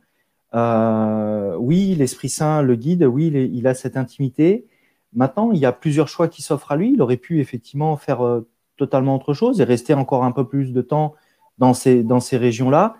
Euh, 0.54 1.56
oui, 1.58 1.96
l'Esprit 1.96 2.30
Saint 2.30 2.62
le 2.62 2.76
guide, 2.76 3.04
oui, 3.04 3.28
il, 3.28 3.38
il, 3.56 3.68
a 3.68 3.74
cette 3.74 3.98
intimité. 3.98 4.68
Maintenant, 5.14 5.52
il 5.52 5.60
y 5.60 5.66
a 5.66 5.72
plusieurs 5.72 6.08
choix 6.08 6.28
qui 6.28 6.42
s'offrent 6.42 6.72
à 6.72 6.76
lui. 6.76 6.94
Il 6.94 7.02
aurait 7.02 7.18
pu 7.18 7.40
effectivement 7.40 7.96
faire 7.98 8.26
euh, 8.26 8.48
totalement 8.78 9.16
autre 9.16 9.34
chose 9.34 9.60
et 9.62 9.64
rester 9.64 9.94
encore 9.94 10.24
un 10.24 10.32
peu 10.32 10.48
plus 10.48 10.72
de 10.72 10.82
temps 10.82 11.14
dans 11.58 11.74
ces, 11.74 12.04
dans 12.04 12.20
ces 12.20 12.38
régions-là. 12.38 12.96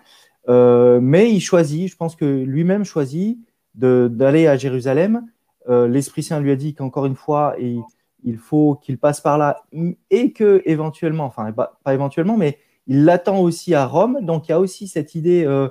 Euh, 0.48 1.00
mais 1.00 1.32
il 1.32 1.40
choisit, 1.40 1.88
je 1.88 1.96
pense 1.96 2.16
que 2.16 2.24
lui-même 2.24 2.84
choisit 2.84 3.38
d'aller 3.74 4.46
à 4.46 4.56
Jérusalem. 4.56 5.26
Euh, 5.68 5.86
L'Esprit 5.86 6.22
Saint 6.22 6.40
lui 6.40 6.50
a 6.50 6.56
dit 6.56 6.74
qu'encore 6.74 7.06
une 7.06 7.14
fois, 7.14 7.54
il, 7.60 7.82
il 8.24 8.38
faut 8.38 8.76
qu'il 8.76 8.98
passe 8.98 9.20
par 9.20 9.38
là 9.38 9.62
et 10.10 10.32
que 10.32 10.62
éventuellement, 10.64 11.24
enfin 11.24 11.52
pas, 11.52 11.78
éventuellement, 11.88 12.36
mais 12.36 12.58
il 12.86 13.04
l'attend 13.04 13.38
aussi 13.40 13.74
à 13.74 13.86
Rome. 13.86 14.18
Donc, 14.22 14.48
il 14.48 14.52
y 14.52 14.54
a 14.54 14.60
aussi 14.60 14.88
cette 14.88 15.14
idée. 15.14 15.44
Euh, 15.44 15.68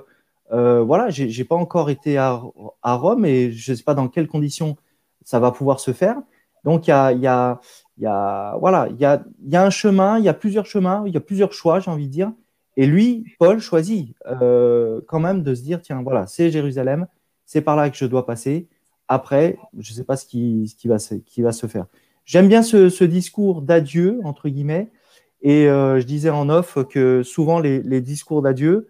euh, 0.52 0.82
voilà, 0.82 1.08
j'ai 1.08 1.44
pas 1.44 1.56
encore 1.56 1.88
été 1.88 2.18
à, 2.18 2.42
Rome 2.82 3.24
et 3.24 3.52
je 3.52 3.72
ne 3.72 3.76
sais 3.76 3.82
pas 3.82 3.94
dans 3.94 4.08
quelles 4.08 4.28
conditions 4.28 4.76
ça 5.24 5.40
va 5.40 5.50
pouvoir 5.50 5.80
se 5.80 5.92
faire. 5.92 6.16
Donc, 6.64 6.86
il 6.86 6.90
y 6.90 6.92
a, 6.92 7.12
y 7.12 7.26
a, 7.26 7.60
y 7.98 8.06
a, 8.06 8.56
voilà, 8.60 8.88
il 8.90 8.98
y 8.98 9.04
a, 9.04 9.24
y 9.46 9.56
a 9.56 9.64
un 9.64 9.70
chemin, 9.70 10.18
il 10.18 10.24
y 10.24 10.28
a 10.28 10.34
plusieurs 10.34 10.66
chemins, 10.66 11.04
il 11.06 11.14
y 11.14 11.16
a 11.16 11.20
plusieurs 11.20 11.52
choix, 11.52 11.80
j'ai 11.80 11.90
envie 11.90 12.06
de 12.06 12.12
dire. 12.12 12.32
Et 12.76 12.86
lui, 12.86 13.26
Paul, 13.38 13.60
choisit 13.60 14.14
euh, 14.26 15.00
quand 15.06 15.20
même 15.20 15.42
de 15.42 15.54
se 15.54 15.62
dire 15.62 15.80
tiens, 15.80 16.02
voilà, 16.02 16.26
c'est 16.26 16.50
Jérusalem, 16.50 17.06
c'est 17.44 17.60
par 17.60 17.76
là 17.76 17.90
que 17.90 17.96
je 17.96 18.06
dois 18.06 18.24
passer. 18.24 18.68
Après, 19.08 19.58
je 19.78 19.92
ne 19.92 19.96
sais 19.96 20.04
pas 20.04 20.16
ce 20.16 20.24
qui, 20.24 20.74
qui, 20.78 20.88
va, 20.88 20.96
qui 21.26 21.42
va 21.42 21.52
se 21.52 21.66
faire. 21.66 21.86
J'aime 22.24 22.48
bien 22.48 22.62
ce, 22.62 23.04
discours 23.04 23.62
d'adieu, 23.62 24.20
entre 24.24 24.48
guillemets. 24.48 24.90
Et 25.42 25.68
euh, 25.68 26.00
je 26.00 26.06
disais 26.06 26.30
en 26.30 26.48
off 26.48 26.78
que 26.88 27.22
souvent, 27.22 27.58
les, 27.58 28.00
discours 28.00 28.42
d'adieu, 28.42 28.88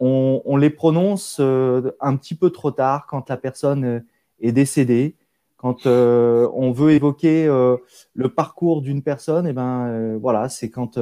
on, 0.00 0.56
les 0.56 0.70
prononce 0.70 1.36
euh, 1.40 1.92
un 2.00 2.16
petit 2.16 2.34
peu 2.34 2.50
trop 2.50 2.70
tard 2.70 3.06
quand 3.06 3.28
la 3.28 3.36
personne 3.36 4.02
est 4.40 4.52
décédée. 4.52 5.14
Quand 5.58 5.86
on 5.86 6.72
veut 6.72 6.92
évoquer 6.92 7.44
le 8.14 8.28
parcours 8.30 8.80
d'une 8.80 9.02
personne, 9.02 9.46
et 9.46 9.50
eh 9.50 9.52
ben 9.52 10.16
voilà, 10.16 10.48
c'est 10.48 10.70
quand 10.70 10.98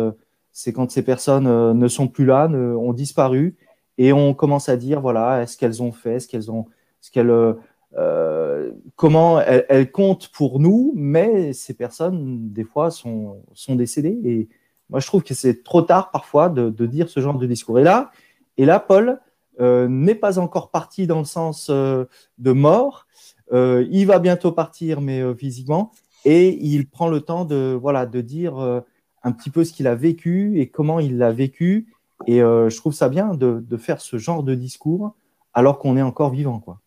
c'est 0.58 0.72
quand 0.72 0.90
ces 0.90 1.02
personnes 1.02 1.46
euh, 1.46 1.72
ne 1.72 1.86
sont 1.86 2.08
plus 2.08 2.24
là, 2.24 2.48
ont 2.48 2.92
disparu, 2.92 3.54
et 3.96 4.12
on 4.12 4.34
commence 4.34 4.68
à 4.68 4.76
dire 4.76 5.00
voilà, 5.00 5.40
est-ce 5.40 5.56
qu'elles 5.56 5.84
ont 5.84 5.92
fait, 5.92 6.14
est-ce 6.14 6.26
qu'elles 6.26 6.50
ont, 6.50 6.66
ce 7.00 7.12
qu'elles, 7.12 7.30
euh, 7.30 7.54
euh, 7.96 8.72
comment 8.96 9.40
elles, 9.40 9.92
comptent 9.92 10.30
pour 10.32 10.58
nous, 10.58 10.92
mais 10.96 11.52
ces 11.52 11.74
personnes 11.74 12.50
des 12.52 12.64
fois 12.64 12.90
sont, 12.90 13.44
sont 13.54 13.76
décédées. 13.76 14.18
Et 14.24 14.48
moi, 14.90 14.98
je 14.98 15.06
trouve 15.06 15.22
que 15.22 15.32
c'est 15.32 15.62
trop 15.62 15.82
tard 15.82 16.10
parfois 16.10 16.48
de, 16.48 16.86
dire 16.86 17.08
ce 17.08 17.20
genre 17.20 17.38
de 17.38 17.46
discours. 17.46 17.78
Et 17.78 17.84
là, 17.84 18.10
et 18.56 18.64
là, 18.64 18.80
Paul 18.80 19.20
n'est 19.60 20.16
pas 20.16 20.40
encore 20.40 20.72
parti 20.72 21.06
dans 21.06 21.20
le 21.20 21.24
sens 21.24 21.70
de 21.70 22.52
mort. 22.52 23.06
Il 23.52 24.04
va 24.06 24.18
bientôt 24.18 24.50
partir, 24.50 25.00
mais 25.00 25.22
physiquement, 25.36 25.92
et 26.24 26.48
il 26.48 26.88
prend 26.88 27.08
le 27.08 27.20
temps 27.20 27.44
de 27.44 27.78
voilà 27.80 28.06
de 28.06 28.20
dire 28.20 28.82
un 29.22 29.32
petit 29.32 29.50
peu 29.50 29.64
ce 29.64 29.72
qu'il 29.72 29.86
a 29.86 29.94
vécu 29.94 30.60
et 30.60 30.68
comment 30.68 31.00
il 31.00 31.18
l'a 31.18 31.32
vécu. 31.32 31.92
Et 32.26 32.42
euh, 32.42 32.68
je 32.68 32.76
trouve 32.76 32.92
ça 32.92 33.08
bien 33.08 33.34
de, 33.34 33.64
de, 33.66 33.76
faire 33.76 34.00
ce 34.00 34.18
genre 34.18 34.42
de 34.42 34.54
discours 34.54 35.14
alors 35.54 35.78
qu'on 35.78 35.96
est 35.96 36.02
encore 36.02 36.30
vivant. 36.30 36.60
Quoi. 36.60 36.80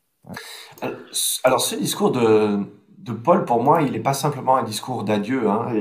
Alors, 1.43 1.61
ce 1.61 1.75
discours 1.75 2.11
de, 2.11 2.59
de, 2.97 3.13
Paul, 3.13 3.45
pour 3.45 3.63
moi, 3.63 3.81
il 3.81 3.93
n'est 3.93 3.99
pas 3.99 4.13
simplement 4.13 4.57
un 4.57 4.63
discours 4.63 5.03
d'adieu, 5.03 5.49
hein, 5.49 5.73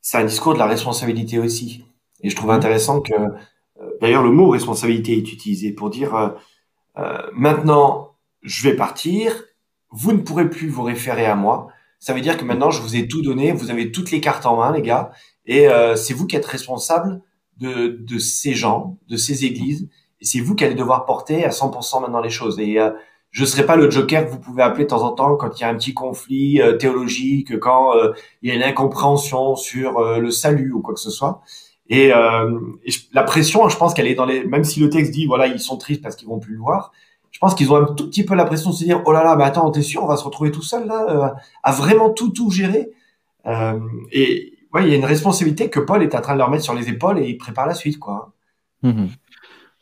c'est 0.00 0.18
un 0.18 0.24
discours 0.24 0.54
de 0.54 0.58
la 0.58 0.66
responsabilité 0.66 1.38
aussi. 1.38 1.84
Et 2.22 2.30
je 2.30 2.36
trouve 2.36 2.50
mmh. 2.50 2.54
intéressant 2.54 3.00
que, 3.00 3.14
euh, 3.14 3.90
d'ailleurs, 4.00 4.22
le 4.22 4.30
mot 4.30 4.48
responsabilité 4.50 5.16
est 5.16 5.32
utilisé 5.32 5.72
pour 5.72 5.90
dire 5.90 6.14
euh, 6.14 6.28
euh, 6.98 7.22
maintenant, 7.32 8.16
je 8.42 8.62
vais 8.68 8.76
partir, 8.76 9.44
vous 9.90 10.12
ne 10.12 10.18
pourrez 10.18 10.48
plus 10.48 10.68
vous 10.68 10.82
référer 10.82 11.26
à 11.26 11.34
moi. 11.34 11.68
Ça 11.98 12.12
veut 12.14 12.20
dire 12.20 12.36
que 12.36 12.44
maintenant, 12.44 12.70
je 12.70 12.82
vous 12.82 12.96
ai 12.96 13.06
tout 13.06 13.22
donné, 13.22 13.52
vous 13.52 13.70
avez 13.70 13.92
toutes 13.92 14.10
les 14.10 14.20
cartes 14.20 14.46
en 14.46 14.56
main, 14.56 14.72
les 14.72 14.82
gars, 14.82 15.12
et 15.46 15.68
euh, 15.68 15.96
c'est 15.96 16.14
vous 16.14 16.26
qui 16.26 16.36
êtes 16.36 16.46
responsable 16.46 17.20
de, 17.58 17.98
de, 18.00 18.18
ces 18.18 18.54
gens, 18.54 18.98
de 19.08 19.16
ces 19.16 19.44
églises, 19.44 19.88
et 20.20 20.24
c'est 20.24 20.40
vous 20.40 20.54
qui 20.54 20.64
allez 20.64 20.74
devoir 20.74 21.04
porter 21.04 21.44
à 21.44 21.50
100% 21.50 22.00
maintenant 22.00 22.20
les 22.20 22.30
choses. 22.30 22.58
Et 22.60 22.78
euh, 22.78 22.90
je 23.30 23.44
serai 23.44 23.66
pas 23.66 23.76
le 23.76 23.90
joker 23.90 24.26
que 24.26 24.30
vous 24.30 24.38
pouvez 24.38 24.62
appeler 24.62 24.84
de 24.84 24.90
temps 24.90 25.02
en 25.02 25.12
temps 25.12 25.36
quand 25.36 25.58
il 25.58 25.62
y 25.62 25.64
a 25.64 25.68
un 25.68 25.74
petit 25.74 25.94
conflit 25.94 26.60
euh, 26.60 26.76
théologique, 26.76 27.58
quand 27.58 27.92
il 28.42 28.48
y 28.48 28.52
a 28.52 28.54
une 28.54 28.62
incompréhension 28.62 29.56
sur 29.56 30.00
le 30.00 30.30
salut 30.30 30.72
ou 30.72 30.80
quoi 30.80 30.94
que 30.94 31.00
ce 31.00 31.10
soit. 31.10 31.42
Et, 31.88 32.08
la 33.12 33.22
pression, 33.24 33.68
je 33.68 33.76
pense 33.76 33.94
qu'elle 33.94 34.06
est 34.06 34.14
dans 34.14 34.24
les. 34.24 34.44
Même 34.44 34.64
si 34.64 34.80
le 34.80 34.88
texte 34.88 35.12
dit 35.12 35.26
voilà 35.26 35.46
ils 35.46 35.60
sont 35.60 35.76
tristes 35.76 36.02
parce 36.02 36.16
qu'ils 36.16 36.28
vont 36.28 36.38
plus 36.38 36.54
le 36.54 36.60
voir, 36.60 36.92
je 37.30 37.38
pense 37.38 37.54
qu'ils 37.54 37.70
ont 37.72 37.76
un 37.76 37.84
tout 37.84 38.06
petit 38.06 38.24
peu 38.24 38.34
la 38.34 38.44
pression 38.44 38.70
de 38.70 38.74
se 38.74 38.84
dire 38.84 39.02
oh 39.04 39.12
là 39.12 39.24
là, 39.24 39.34
mais 39.36 39.44
attends, 39.44 39.70
t'es 39.70 39.82
sûr, 39.82 40.02
on 40.02 40.06
va 40.06 40.16
se 40.16 40.24
retrouver 40.24 40.52
tout 40.52 40.62
seul 40.62 40.86
là, 40.86 41.34
à 41.62 41.72
vraiment 41.72 42.10
tout 42.10 42.30
tout 42.30 42.50
gérer. 42.50 42.90
et 44.12 44.51
ouais, 44.72 44.84
il 44.84 44.90
y 44.90 44.92
a 44.92 44.96
une 44.96 45.04
responsabilité 45.04 45.70
que 45.70 45.80
Paul 45.80 46.02
est 46.02 46.14
en 46.14 46.20
train 46.20 46.34
de 46.34 46.38
leur 46.38 46.50
mettre 46.50 46.64
sur 46.64 46.74
les 46.74 46.88
épaules 46.88 47.18
et 47.18 47.28
il 47.28 47.38
prépare 47.38 47.66
la 47.66 47.74
suite, 47.74 47.98
quoi. 47.98 48.32
Mhm. 48.82 49.08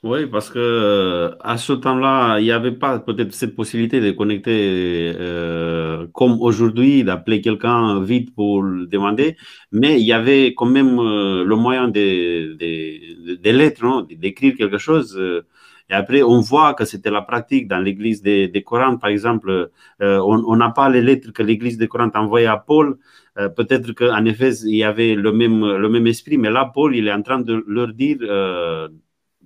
Oui, 0.02 0.26
parce 0.26 0.49
que 0.49 0.59
euh, 0.59 1.37
à 1.40 1.59
ce 1.59 1.75
temps-là, 1.75 2.38
il 2.38 2.44
n'y 2.44 2.52
avait 2.52 2.73
pas 2.73 3.00
peut-être 3.00 3.35
cette 3.35 3.54
possibilité 3.54 4.00
de 4.00 4.11
connecter 4.12 5.12
euh, 5.14 6.06
comme 6.14 6.40
aujourd'hui, 6.40 7.04
d'appeler 7.04 7.42
quelqu'un 7.42 8.00
vite 8.00 8.35
pour 8.35 8.62
le 8.62 8.87
demander, 8.87 9.37
mais 9.73 10.00
il 10.00 10.06
y 10.06 10.14
avait 10.14 10.54
quand 10.56 10.64
même 10.64 10.99
euh, 10.99 11.44
le 11.44 11.54
moyen 11.54 11.88
de, 11.88 12.54
de, 12.54 13.37
de 13.37 13.50
lettres, 13.50 14.06
d'écrire 14.11 14.56
quelque 14.56 14.78
chose. 14.78 15.18
Euh, 15.18 15.47
et 15.90 15.94
après, 15.94 16.23
on 16.23 16.40
voit 16.40 16.73
que 16.75 16.85
c'était 16.85 17.11
la 17.11 17.20
pratique 17.23 17.66
dans 17.68 17.80
l'église 17.80 18.23
de, 18.23 18.47
de 18.47 18.61
Corinthe, 18.61 19.00
par 19.00 19.11
exemple. 19.11 19.70
Euh, 20.00 20.18
on 20.20 20.56
n'a 20.56 20.70
pas 20.70 20.88
les 20.88 21.02
lettres 21.02 21.32
que 21.32 21.42
l'église 21.42 21.78
de 21.78 21.87
Corinthe 21.87 22.16
envoyait 22.16 22.47
à 22.47 22.56
Paul. 22.56 22.97
Euh, 23.38 23.49
Peut-être 23.49 23.92
qu'en 23.92 24.25
effet, 24.25 24.52
il 24.64 24.76
y 24.76 24.84
avait 24.84 25.14
le 25.14 25.32
même, 25.32 25.76
le 25.76 25.88
même 25.88 26.06
esprit, 26.06 26.38
mais 26.38 26.50
là, 26.50 26.70
Paul, 26.72 26.96
il 26.96 27.06
est 27.08 27.12
en 27.12 27.22
train 27.22 27.40
de 27.40 27.64
leur 27.66 27.92
dire 27.92 28.18
euh, 28.22 28.88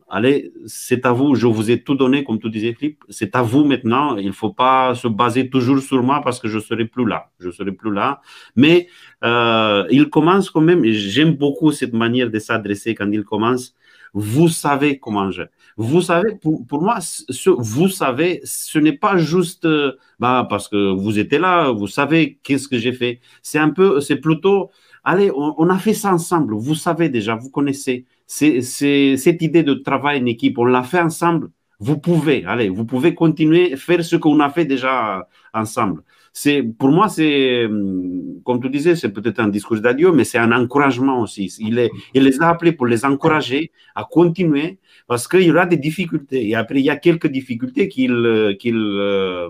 Allez, 0.09 0.53
c'est 0.67 1.07
à 1.07 1.13
vous, 1.13 1.35
je 1.35 1.47
vous 1.47 1.71
ai 1.71 1.83
tout 1.83 1.95
donné, 1.95 2.25
comme 2.25 2.39
tu 2.39 2.51
disais, 2.51 2.75
Philippe. 2.75 3.03
C'est 3.09 3.35
à 3.35 3.43
vous 3.43 3.65
maintenant. 3.65 4.17
Il 4.17 4.27
ne 4.27 4.33
faut 4.33 4.53
pas 4.53 4.95
se 4.95 5.09
baser 5.09 5.49
toujours 5.51 5.81
sur 5.81 6.03
moi 6.03 6.21
parce 6.23 6.39
que 6.39 6.47
je 6.47 6.59
ne 6.59 6.63
serai 6.63 6.85
plus 6.85 7.07
là. 7.07 7.31
Je 7.41 7.51
serai 7.51 7.73
plus 7.73 7.93
là. 7.93 8.21
Mais 8.55 8.87
euh, 9.25 9.85
il 9.91 10.11
commence 10.11 10.51
quand 10.51 10.61
même, 10.61 10.85
j'aime 10.85 11.33
beaucoup 11.33 11.73
cette 11.73 11.95
manière 11.95 12.31
de 12.31 12.39
s'adresser 12.39 12.95
quand 12.95 13.11
il 13.11 13.25
commence 13.25 13.75
vous 14.15 14.49
savez 14.49 14.99
comment 15.01 15.31
j'ai. 15.33 15.47
Vous 15.77 16.03
savez, 16.03 16.37
pour, 16.37 16.83
moi, 16.83 16.99
ce, 17.01 17.51
vous 17.51 17.89
savez, 17.89 18.41
ce 18.45 18.79
n'est 18.79 18.97
pas 18.97 19.17
juste 19.17 19.65
euh, 19.65 19.93
bah, 20.21 20.47
parce 20.49 20.69
que 20.69 20.93
vous 20.93 21.19
étiez 21.19 21.39
là, 21.39 21.73
vous 21.73 21.89
savez 21.89 22.39
qu'est-ce 22.43 22.69
que 22.69 22.79
j'ai 22.79 22.93
fait. 22.93 23.21
C'est 23.43 23.59
un 23.59 23.71
peu, 23.71 24.01
c'est 24.01 24.17
plutôt, 24.17 24.71
allez, 25.03 25.31
on, 25.33 25.55
on, 25.59 25.69
a 25.71 25.79
fait 25.79 25.95
ça 25.95 26.13
ensemble. 26.13 26.55
Vous 26.55 26.77
savez 26.77 27.09
déjà, 27.09 27.35
vous 27.35 27.51
connaissez. 27.51 28.05
C'est 28.27 28.61
cette 28.63 29.43
idée 29.43 29.63
de 29.65 29.75
travail 29.75 30.21
en 30.23 30.27
équipe, 30.27 30.59
on 30.59 30.65
l'a 30.65 30.83
fait 30.83 31.01
ensemble. 31.01 31.51
Vous 31.81 31.99
pouvez, 31.99 32.45
allez, 32.47 32.69
vous 32.69 32.85
pouvez 32.85 33.15
continuer 33.15 33.73
à 33.75 33.77
faire 33.77 34.05
ce 34.05 34.17
qu'on 34.17 34.41
a 34.41 34.51
fait 34.51 34.65
déjà 34.65 35.29
ensemble 35.53 36.03
c'est 36.37 36.65
pour 36.65 36.91
moi 36.91 37.09
c'est 37.09 37.65
hum, 37.67 38.41
comme 38.45 38.61
tu 38.61 38.69
disais 38.69 38.97
c'est 38.97 39.11
peut-être 39.11 39.39
un 39.39 39.47
discours 39.49 39.81
d'adieu 39.81 40.11
mais 40.11 40.25
c'est 40.25 40.39
un 40.39 40.51
encouragement 40.51 41.21
aussi 41.21 41.47
il, 41.61 41.79
est, 41.79 41.91
il 42.13 42.25
les 42.25 42.43
a 42.43 42.49
appelés 42.49 42.73
pour 42.73 42.87
les 42.87 43.05
encourager 43.05 43.71
à 43.95 44.03
continuer 44.03 44.79
parce 45.07 45.29
qu'il 45.29 45.43
y 45.43 45.51
aura 45.51 45.67
des 45.67 45.77
difficultés 45.77 46.49
et 46.49 46.55
après 46.55 46.81
il 46.81 46.85
y 46.85 46.91
a 46.91 46.97
quelques 46.97 47.27
difficultés 47.27 47.89
qu'il 47.89 48.13
euh, 48.13 48.55
qu'il 48.55 48.77
euh, 48.77 49.49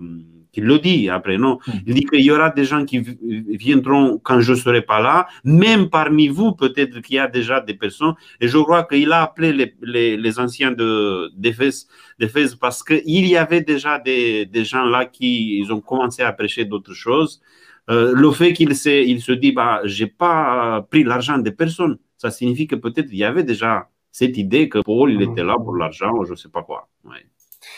il 0.57 0.65
le 0.65 0.79
dit 0.79 1.09
après, 1.09 1.39
non? 1.39 1.59
Mm. 1.67 1.73
Il 1.87 1.95
dit 1.95 2.05
qu'il 2.05 2.21
y 2.21 2.31
aura 2.31 2.51
des 2.51 2.65
gens 2.65 2.85
qui 2.85 3.01
viendront 3.01 4.21
quand 4.23 4.41
je 4.41 4.53
ne 4.53 4.57
serai 4.57 4.83
pas 4.83 5.01
là, 5.01 5.27
même 5.45 5.91
parmi 5.91 6.29
vous, 6.29 6.53
peut-être 6.53 7.01
qu'il 7.01 7.17
y 7.17 7.19
a 7.19 7.29
déjà 7.29 7.61
des 7.61 7.75
personnes. 7.75 8.15
Et 8.41 8.49
je 8.49 8.59
crois 8.59 8.85
qu'il 8.85 9.13
a 9.13 9.23
appelé 9.23 9.53
les, 9.53 9.75
les, 9.83 10.17
les 10.17 10.39
anciens 10.39 10.73
d'Éphèse 10.73 11.89
de, 12.19 12.57
parce 12.59 12.83
qu'il 12.83 13.27
y 13.27 13.37
avait 13.37 13.63
déjà 13.63 13.99
des, 13.99 14.47
des 14.47 14.65
gens 14.65 14.85
là 14.85 15.07
qui 15.07 15.59
ils 15.59 15.73
ont 15.73 15.81
commencé 15.81 16.23
à 16.23 16.33
prêcher 16.33 16.65
d'autres 16.65 16.95
choses. 16.95 17.41
Euh, 17.91 18.13
le 18.15 18.31
fait 18.31 18.55
qu'il 18.55 18.71
il 18.71 19.21
se 19.21 19.33
dit, 19.33 19.53
bah, 19.53 19.83
j'ai 19.85 20.07
pas 20.07 20.87
pris 20.91 21.05
l'argent 21.05 21.37
des 21.37 21.53
personnes, 21.53 21.99
ça 22.17 22.31
signifie 22.31 22.67
que 22.67 22.77
peut-être 22.77 23.09
il 23.13 23.19
y 23.19 23.25
avait 23.25 23.43
déjà 23.43 23.91
cette 24.15 24.39
idée 24.39 24.69
que 24.69 24.79
Paul, 24.79 25.11
il 25.11 25.23
était 25.23 25.43
là 25.43 25.57
pour 25.59 25.75
l'argent, 25.75 26.13
ou 26.17 26.25
je 26.25 26.31
ne 26.31 26.37
sais 26.37 26.49
pas 26.49 26.63
quoi. 26.63 26.89
Ouais. 27.05 27.27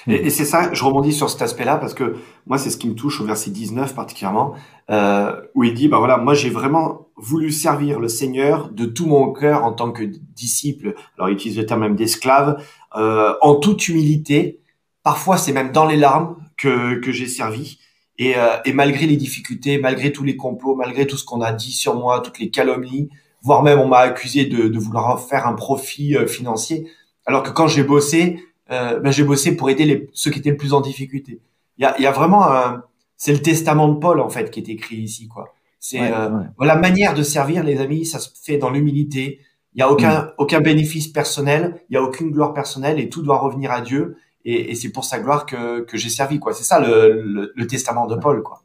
Et, 0.07 0.27
et 0.27 0.31
c'est 0.31 0.45
ça, 0.45 0.71
je 0.75 0.85
rebondis 0.85 1.15
sur 1.15 1.31
cet 1.31 1.41
aspect-là 1.41 1.79
parce 1.79 1.95
que 1.95 2.17
moi, 2.45 2.59
c'est 2.59 2.69
ce 2.69 2.77
qui 2.77 2.89
me 2.91 2.95
touche 2.95 3.23
au 3.23 3.25
verset 3.25 3.51
19 3.51 3.95
particulièrement, 3.95 4.53
euh, 4.91 5.41
où 5.55 5.65
il 5.65 5.73
dit, 5.73 5.89
bah 5.89 5.97
voilà, 5.97 6.19
moi 6.19 6.35
j'ai 6.35 6.51
vraiment 6.51 7.09
voulu 7.17 7.51
servir 7.51 8.01
le 8.01 8.09
Seigneur 8.09 8.69
de 8.69 8.85
tout 8.85 9.07
mon 9.07 9.33
cœur 9.33 9.65
en 9.65 9.73
tant 9.73 9.93
que 9.93 10.03
disciple. 10.05 10.95
Alors 11.17 11.31
il 11.31 11.33
utilise 11.33 11.57
le 11.57 11.65
terme 11.65 11.81
même 11.81 11.97
d'esclave, 11.97 12.63
euh, 12.97 13.33
en 13.41 13.55
toute 13.55 13.89
humilité. 13.89 14.61
Parfois, 15.03 15.39
c'est 15.39 15.53
même 15.53 15.73
dans 15.73 15.87
les 15.87 15.97
larmes 15.97 16.37
que, 16.59 16.97
que 16.97 17.13
j'ai 17.13 17.29
servi. 17.29 17.79
Et, 18.19 18.37
euh, 18.37 18.59
et 18.67 18.75
malgré 18.75 19.07
les 19.07 19.17
difficultés, 19.17 19.79
malgré 19.79 20.13
tous 20.13 20.25
les 20.25 20.37
complots, 20.37 20.75
malgré 20.75 21.07
tout 21.07 21.17
ce 21.17 21.25
qu'on 21.25 21.41
a 21.41 21.53
dit 21.53 21.73
sur 21.73 21.95
moi, 21.95 22.21
toutes 22.21 22.39
les 22.39 22.51
calomnies, 22.51 23.09
voire 23.47 23.63
même 23.63 23.79
on 23.79 23.87
m'a 23.87 23.99
accusé 23.99 24.45
de, 24.45 24.67
de 24.67 24.79
vouloir 24.79 25.21
faire 25.21 25.47
un 25.47 25.53
profit 25.53 26.17
euh, 26.17 26.27
financier, 26.27 26.91
alors 27.27 27.45
que 27.45 27.51
quand 27.51 27.69
j'ai 27.69 27.85
bossé, 27.85 28.41
euh, 28.73 28.99
ben, 28.99 29.13
j'ai 29.13 29.23
bossé 29.23 29.57
pour 29.57 29.71
aider 29.71 29.85
les, 29.85 30.11
ceux 30.13 30.33
qui 30.33 30.41
étaient 30.41 30.51
le 30.51 30.57
plus 30.57 30.73
en 30.73 30.81
difficulté. 30.81 31.41
Il 31.79 31.83
y 31.83 31.87
a, 31.87 31.99
y 32.01 32.07
a 32.07 32.11
vraiment 32.11 32.51
un, 32.51 32.83
c'est 33.17 33.33
le 33.33 33.41
testament 33.41 33.89
de 33.89 34.01
Paul 34.01 34.21
en 34.21 34.29
fait 34.29 34.51
qui 34.51 34.59
est 34.59 34.69
écrit 34.69 34.97
ici 34.97 35.29
quoi. 35.29 35.55
C'est 35.79 36.01
euh, 36.01 36.41
la 36.61 36.75
manière 36.75 37.15
de 37.15 37.23
servir 37.23 37.63
les 37.63 37.81
amis, 37.81 38.05
ça 38.05 38.19
se 38.19 38.31
fait 38.43 38.59
dans 38.59 38.71
l'humilité. 38.71 39.39
Il 39.75 39.79
y 39.79 39.83
a 39.83 39.93
aucun 39.93 40.23
mm. 40.23 40.33
aucun 40.39 40.61
bénéfice 40.61 41.07
personnel, 41.07 41.81
il 41.89 41.95
y 41.95 41.97
a 41.97 42.03
aucune 42.03 42.33
gloire 42.33 42.53
personnelle 42.53 42.99
et 42.99 43.09
tout 43.09 43.23
doit 43.23 43.39
revenir 43.39 43.71
à 43.71 43.81
Dieu. 43.81 44.17
Et, 44.45 44.73
et 44.73 44.75
c'est 44.75 44.91
pour 44.91 45.05
sa 45.05 45.21
gloire 45.21 45.47
que, 45.47 45.83
que 45.83 45.97
j'ai 45.97 46.09
servi 46.09 46.41
quoi. 46.41 46.53
C'est 46.53 46.65
ça 46.65 46.81
le, 46.81 47.23
le, 47.23 47.53
le, 47.55 47.67
testament 47.69 48.09
de 48.09 48.17
Paul 48.17 48.43
quoi. 48.43 48.63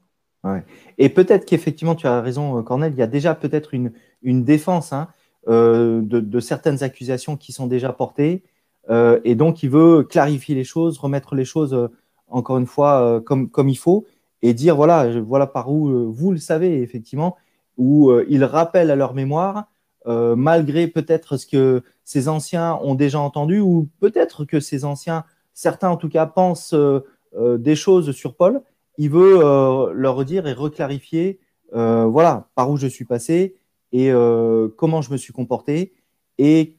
Et 0.97 1.09
peut-être 1.09 1.45
qu'effectivement 1.45 1.95
tu 1.95 2.07
as 2.07 2.21
raison 2.21 2.61
Cornel, 2.63 2.93
il 2.93 2.99
y 2.99 3.03
a 3.03 3.07
déjà 3.07 3.35
peut-être 3.35 3.73
une 3.73 3.91
une 4.21 4.43
défense. 4.43 4.93
Hein. 4.93 5.07
de, 5.47 6.39
certaines 6.39 6.83
accusations 6.83 7.35
qui 7.37 7.51
sont 7.51 7.67
déjà 7.67 7.91
portées. 7.93 8.43
et 8.89 9.35
donc, 9.35 9.63
il 9.63 9.69
veut 9.69 10.03
clarifier 10.03 10.55
les 10.55 10.63
choses, 10.63 10.99
remettre 10.99 11.35
les 11.35 11.45
choses, 11.45 11.89
encore 12.27 12.57
une 12.57 12.67
fois, 12.67 13.21
comme, 13.25 13.49
comme 13.49 13.69
il 13.69 13.77
faut, 13.77 14.05
et 14.41 14.53
dire, 14.53 14.75
voilà, 14.75 15.19
voilà 15.21 15.47
par 15.47 15.71
où 15.71 16.11
vous 16.11 16.31
le 16.31 16.37
savez, 16.37 16.81
effectivement, 16.81 17.37
où 17.77 18.11
il 18.27 18.43
rappelle 18.43 18.91
à 18.91 18.95
leur 18.95 19.13
mémoire, 19.13 19.65
malgré 20.05 20.87
peut-être 20.87 21.37
ce 21.37 21.47
que 21.47 21.83
ces 22.03 22.27
anciens 22.27 22.77
ont 22.81 22.95
déjà 22.95 23.19
entendu, 23.19 23.59
ou 23.59 23.89
peut-être 23.99 24.45
que 24.45 24.59
ces 24.59 24.85
anciens, 24.85 25.23
certains 25.53 25.89
en 25.89 25.97
tout 25.97 26.09
cas, 26.09 26.25
pensent 26.27 26.75
des 27.35 27.75
choses 27.75 28.11
sur 28.11 28.35
Paul, 28.35 28.61
il 29.01 29.09
veut 29.09 29.39
leur 29.93 30.15
redire 30.15 30.45
et 30.45 30.53
reclarifier 30.53 31.39
euh, 31.73 32.05
voilà, 32.05 32.49
par 32.55 32.69
où 32.69 32.75
je 32.75 32.87
suis 32.87 33.05
passé 33.05 33.55
et 33.93 34.11
euh, 34.11 34.67
comment 34.77 35.01
je 35.01 35.11
me 35.11 35.17
suis 35.17 35.31
comporté 35.31 35.93
et, 36.37 36.77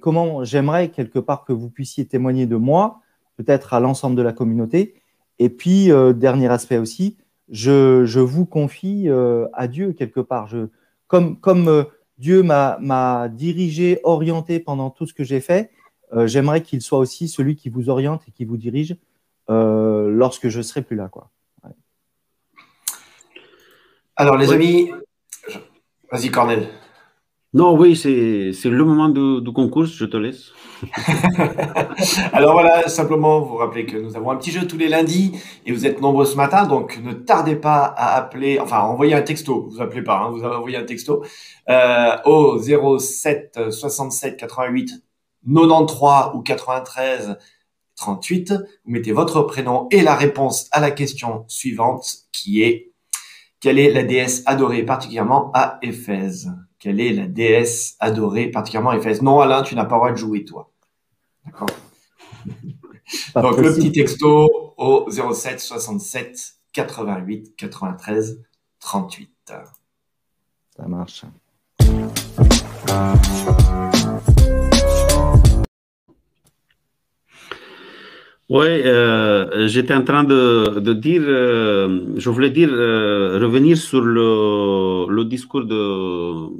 comment 0.00 0.44
j'aimerais 0.44 0.88
quelque 0.88 1.18
part 1.18 1.44
que 1.44 1.52
vous 1.52 1.70
puissiez 1.70 2.06
témoigner 2.06 2.46
de 2.46 2.56
moi, 2.56 3.00
peut-être 3.36 3.74
à 3.74 3.80
l'ensemble 3.80 4.16
de 4.16 4.22
la 4.22 4.32
communauté. 4.32 4.94
Et 5.38 5.50
puis, 5.50 5.92
euh, 5.92 6.12
dernier 6.12 6.48
aspect 6.48 6.78
aussi, 6.78 7.18
je, 7.48 8.18
vous 8.18 8.46
confie 8.46 9.08
à 9.52 9.68
Dieu 9.68 9.92
quelque 9.92 10.20
part. 10.20 10.50
comme 11.06 11.38
comme 11.38 11.86
Dieu 12.18 12.42
m'a 12.42 13.28
dirigé, 13.28 14.00
orienté 14.02 14.58
pendant 14.58 14.90
tout 14.90 15.06
ce 15.06 15.14
que 15.14 15.24
j'ai 15.24 15.40
fait, 15.40 15.70
j'aimerais 16.24 16.62
qu'il 16.62 16.80
soit 16.80 16.98
aussi 16.98 17.28
celui 17.28 17.54
qui 17.54 17.68
vous 17.68 17.90
oriente 17.90 18.22
et 18.26 18.30
qui 18.30 18.46
vous 18.46 18.56
dirige 18.56 18.96
lorsque 19.48 20.48
je 20.48 20.62
serai 20.62 20.80
plus 20.80 20.96
là. 20.96 21.08
Quoi. 21.08 21.30
Alors, 24.16 24.36
les 24.36 24.52
amis, 24.52 24.90
vas-y, 26.10 26.30
Cornel. 26.30 26.68
Non, 27.52 27.76
oui, 27.76 27.96
c'est 27.96 28.52
le 28.64 28.84
moment 28.84 29.08
du, 29.08 29.52
concours, 29.52 29.86
je 29.86 30.04
te 30.04 30.16
laisse. 30.16 30.52
Alors 32.32 32.52
voilà, 32.52 32.88
simplement 32.88 33.40
vous 33.40 33.56
rappeler 33.56 33.86
que 33.86 33.96
nous 33.96 34.16
avons 34.16 34.30
un 34.30 34.36
petit 34.36 34.50
jeu 34.50 34.66
tous 34.66 34.76
les 34.76 34.88
lundis 34.88 35.32
et 35.64 35.72
vous 35.72 35.86
êtes 35.86 36.00
nombreux 36.00 36.26
ce 36.26 36.36
matin, 36.36 36.66
donc 36.66 36.98
ne 37.02 37.12
tardez 37.12 37.54
pas 37.54 37.84
à 37.84 38.16
appeler, 38.16 38.58
enfin 38.58 38.80
envoyer 38.80 39.14
un 39.14 39.22
texto, 39.22 39.68
vous 39.70 39.80
appelez 39.80 40.02
pas, 40.02 40.18
hein, 40.18 40.30
vous 40.30 40.44
envoyez 40.44 40.76
un 40.76 40.84
texto 40.84 41.24
euh, 41.68 42.16
au 42.24 42.58
07 42.58 43.70
67 43.70 44.36
88 44.36 45.04
93 45.46 46.34
ou 46.34 46.42
93 46.42 47.38
38. 47.96 48.52
Vous 48.84 48.92
mettez 48.92 49.12
votre 49.12 49.42
prénom 49.42 49.86
et 49.90 50.02
la 50.02 50.16
réponse 50.16 50.68
à 50.72 50.80
la 50.80 50.90
question 50.90 51.44
suivante 51.46 52.24
qui 52.32 52.62
est 52.62 52.93
quelle 53.64 53.78
est 53.78 53.90
la 53.90 54.02
déesse 54.02 54.42
adorée 54.44 54.82
particulièrement 54.82 55.50
à 55.54 55.78
Éphèse? 55.80 56.52
Quelle 56.78 57.00
est 57.00 57.14
la 57.14 57.26
déesse 57.26 57.96
adorée 57.98 58.48
particulièrement 58.48 58.90
à 58.90 58.98
Éphèse? 58.98 59.22
Non, 59.22 59.40
Alain, 59.40 59.62
tu 59.62 59.74
n'as 59.74 59.86
pas 59.86 59.94
le 59.94 60.00
droit 60.00 60.12
de 60.12 60.16
jouer, 60.16 60.44
toi. 60.44 60.70
D'accord? 61.46 61.70
Donc, 63.34 63.56
le 63.56 63.74
petit 63.74 63.90
texto 63.90 64.74
au 64.76 65.06
07 65.10 65.60
67 65.60 66.56
88 66.74 67.56
93 67.56 68.42
38. 68.80 69.54
Ça 70.76 70.86
marche. 70.86 71.24
Oui, 78.50 78.66
euh, 78.66 79.66
j'étais 79.68 79.94
en 79.94 80.02
train 80.04 80.22
de, 80.22 80.78
de 80.80 80.92
dire, 80.92 81.22
euh, 81.24 82.12
je 82.18 82.28
voulais 82.28 82.50
dire, 82.50 82.68
euh, 82.70 83.38
revenir 83.40 83.76
sur 83.78 84.02
le, 84.02 85.06
le 85.08 85.24
discours 85.24 85.64
de, 85.64 86.50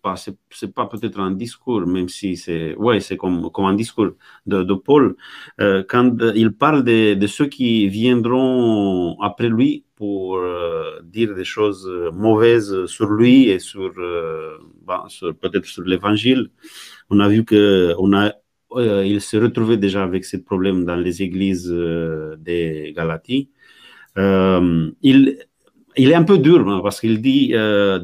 pas, 0.00 0.14
c'est 0.16 0.72
pas 0.72 0.86
peut-être 0.86 1.18
un 1.18 1.32
discours, 1.32 1.84
même 1.86 2.08
si 2.08 2.36
c'est, 2.36 2.76
ouais, 2.76 3.00
c'est 3.00 3.16
comme, 3.16 3.50
comme 3.50 3.64
un 3.64 3.74
discours 3.74 4.10
de, 4.46 4.62
de 4.62 4.74
Paul, 4.74 5.16
euh, 5.60 5.82
quand 5.88 6.16
il 6.36 6.52
parle 6.52 6.84
de, 6.84 7.14
de, 7.14 7.26
ceux 7.26 7.46
qui 7.46 7.88
viendront 7.88 9.20
après 9.20 9.48
lui 9.48 9.84
pour 9.96 10.36
euh, 10.36 11.00
dire 11.04 11.34
des 11.34 11.44
choses 11.44 11.90
mauvaises 12.14 12.86
sur 12.86 13.10
lui 13.10 13.48
et 13.48 13.58
sur, 13.58 13.92
bah, 14.86 15.04
sur 15.08 15.34
peut-être 15.36 15.64
sur 15.66 15.82
l'évangile. 15.82 16.50
On 17.10 17.20
a 17.20 17.28
vu 17.28 17.44
que 17.44 17.94
on 17.98 18.12
a 18.12 18.32
euh, 18.76 19.04
il 19.06 19.20
se 19.20 19.36
retrouvait 19.36 19.76
déjà 19.76 20.02
avec 20.02 20.24
ce 20.24 20.36
problème 20.36 20.84
dans 20.84 20.96
les 20.96 21.22
églises 21.22 21.70
euh, 21.70 22.36
des 22.36 22.92
Galaties. 22.96 23.50
Euh, 24.18 24.90
il, 25.02 25.38
est 25.96 26.14
un 26.14 26.22
peu 26.24 26.38
dur 26.38 26.68
hein, 26.68 26.80
parce 26.82 27.00
qu'il 27.00 27.20
dit 27.20 27.54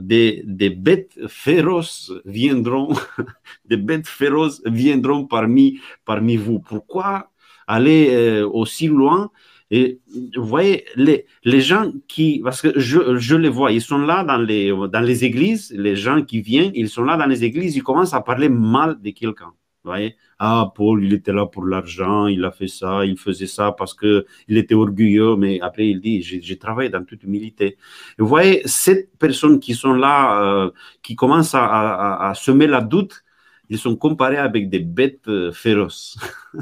des, 0.01 0.71
bêtes 0.71 1.19
féroces 1.29 2.13
viendront, 2.25 2.95
des 3.67 3.77
bêtes 3.77 4.07
féroces 4.07 4.63
viendront 4.67 5.27
parmi, 5.27 5.81
parmi 6.05 6.37
vous. 6.37 6.61
Pourquoi 6.61 7.31
aller 7.67 8.43
aussi 8.43 8.89
loin? 8.89 9.31
Vous 9.71 10.47
voyez, 10.47 10.87
les, 10.97 11.27
les 11.45 11.61
gens 11.61 11.93
qui, 12.09 12.41
parce 12.43 12.63
que 12.63 12.79
je, 12.81 13.19
je, 13.19 13.37
les 13.37 13.51
vois, 13.51 13.71
ils 13.71 13.83
sont 13.83 13.99
là 13.99 14.25
dans 14.25 14.39
les, 14.39 14.71
dans 14.71 15.01
les 15.01 15.25
églises, 15.27 15.75
les 15.77 15.95
gens 15.95 16.23
qui 16.23 16.41
viennent, 16.41 16.73
ils 16.75 16.89
sont 16.89 17.05
là 17.05 17.19
dans 17.19 17.27
les 17.27 17.45
églises, 17.45 17.77
ils 17.77 17.83
commencent 17.83 18.15
à 18.15 18.23
parler 18.23 18.49
mal 18.49 18.99
de 19.03 19.11
quelqu'un. 19.11 19.53
Voyez, 19.85 20.17
ah, 20.39 20.73
Paul, 20.75 21.05
il 21.05 21.13
était 21.15 21.33
là 21.33 21.47
pour 21.47 21.65
l'argent, 21.65 22.27
il 22.27 22.45
a 22.45 22.51
fait 22.51 22.69
ça, 22.69 23.05
il 23.07 23.17
faisait 23.17 23.47
ça 23.47 23.73
parce 23.73 23.95
que 23.95 24.27
il 24.49 24.59
était 24.59 24.75
orgueilleux, 24.75 25.37
mais 25.37 25.61
après 25.61 25.89
il 25.89 26.01
dit, 26.01 26.21
j'ai 26.23 26.59
travaillé 26.59 26.91
dans 26.91 27.05
toute 27.05 27.23
humilité. 27.23 27.79
vous 28.19 28.27
voyez, 28.27 28.63
ces 28.67 29.07
personnes 29.19 29.61
qui 29.61 29.75
sont 29.75 29.95
là, 29.95 30.43
euh, 30.43 30.71
qui 31.03 31.17
commencent 31.17 31.55
à, 31.55 32.33
semer 32.35 32.67
la 32.67 32.81
doute, 32.81 33.25
ils 33.71 33.79
sont 33.79 33.97
comparés 33.97 34.37
avec 34.39 34.69
des 34.69 34.81
bêtes 34.81 35.29
euh, 35.29 35.53
féroces. 35.53 36.19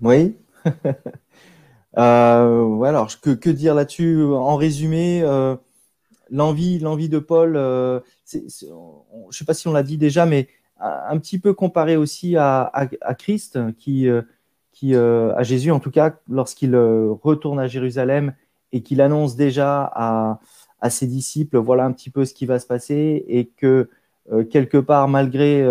oui. 0.00 0.36
euh, 1.98 2.82
alors, 2.82 3.20
que, 3.20 3.30
que 3.30 3.50
dire 3.50 3.74
là-dessus? 3.74 4.22
En 4.22 4.56
résumé, 4.56 5.22
l'envie, 6.30 6.78
l'envie 6.78 7.08
de 7.08 7.18
Paul, 7.18 7.56
euh, 7.56 8.00
je 8.30 8.38
ne 8.38 9.30
sais 9.30 9.44
pas 9.44 9.54
si 9.54 9.68
on 9.68 9.72
l'a 9.72 9.82
dit 9.82 9.98
déjà, 9.98 10.26
mais 10.26 10.48
un 10.80 11.18
petit 11.18 11.38
peu 11.40 11.54
comparé 11.54 11.96
aussi 11.96 12.36
à, 12.36 12.70
Christ, 13.18 13.58
qui, 13.78 14.08
euh, 14.08 14.22
qui 14.72 14.94
euh, 14.94 15.34
à 15.34 15.42
Jésus 15.42 15.72
en 15.72 15.80
tout 15.80 15.90
cas, 15.90 16.16
lorsqu'il 16.28 16.76
retourne 16.76 17.58
à 17.58 17.66
Jérusalem 17.66 18.34
et 18.72 18.82
qu'il 18.82 19.00
annonce 19.00 19.34
déjà 19.34 19.90
à, 19.92 20.40
ses 20.90 21.08
disciples, 21.08 21.58
voilà 21.58 21.84
un 21.84 21.92
petit 21.92 22.10
peu 22.10 22.24
ce 22.24 22.32
qui 22.32 22.46
va 22.46 22.60
se 22.60 22.66
passer, 22.66 23.24
et 23.26 23.46
que 23.46 23.90
quelque 24.50 24.78
part, 24.78 25.08
malgré 25.08 25.66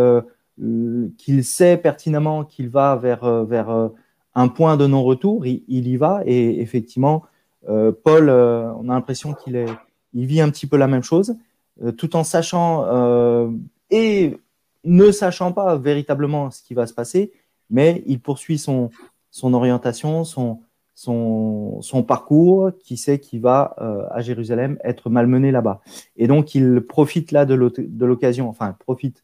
qu'il 1.17 1.43
sait 1.46 1.78
pertinemment 1.78 2.43
qu'il 2.43 2.67
va 2.67 2.98
vers, 2.98 3.46
vers 3.46 3.91
un 4.36 4.48
point 4.50 4.76
de 4.76 4.86
non-retour, 4.88 5.46
il, 5.46 5.63
il, 5.70 5.88
y 5.88 5.96
va, 5.96 6.24
et 6.26 6.60
effectivement, 6.60 7.24
Paul, 7.65 8.30
on 8.30 8.89
a 8.89 8.93
l'impression 8.93 9.34
qu'il 9.34 9.56
est 9.56 9.67
il 10.13 10.26
vit 10.26 10.41
un 10.41 10.50
petit 10.50 10.67
peu 10.67 10.78
la 10.78 10.88
même 10.88 11.04
chose, 11.04 11.36
euh, 11.84 11.91
tout 11.91 12.15
en 12.15 12.24
sachant 12.24 12.86
euh, 12.86 13.50
et 13.91 14.38
ne 14.84 15.12
sachant 15.12 15.52
pas 15.52 15.78
véritablement 15.78 16.50
ce 16.50 16.62
qui 16.63 16.74
va 16.74 16.88
se 16.88 16.93
passer, 16.93 17.32
mais 17.70 18.04
il 18.08 18.20
poursuit 18.20 18.58
son, 18.58 18.89
son 19.32 19.54
orientation, 19.54 20.24
son, 20.24 20.62
son, 20.96 21.82
son 21.82 22.04
parcours, 22.04 22.72
qui 22.80 22.98
sait 22.98 23.20
qu'il 23.20 23.41
va 23.41 23.76
euh, 23.80 24.06
à 24.12 24.22
Jérusalem 24.22 24.78
être 24.84 25.10
malmené 25.10 25.52
là-bas. 25.52 25.82
Et 26.15 26.28
donc, 26.28 26.56
il 26.56 26.82
profite 26.82 27.32
là 27.32 27.46
de 27.46 27.54
l'occasion, 28.06 28.50
enfin, 28.50 28.76
profite. 28.80 29.24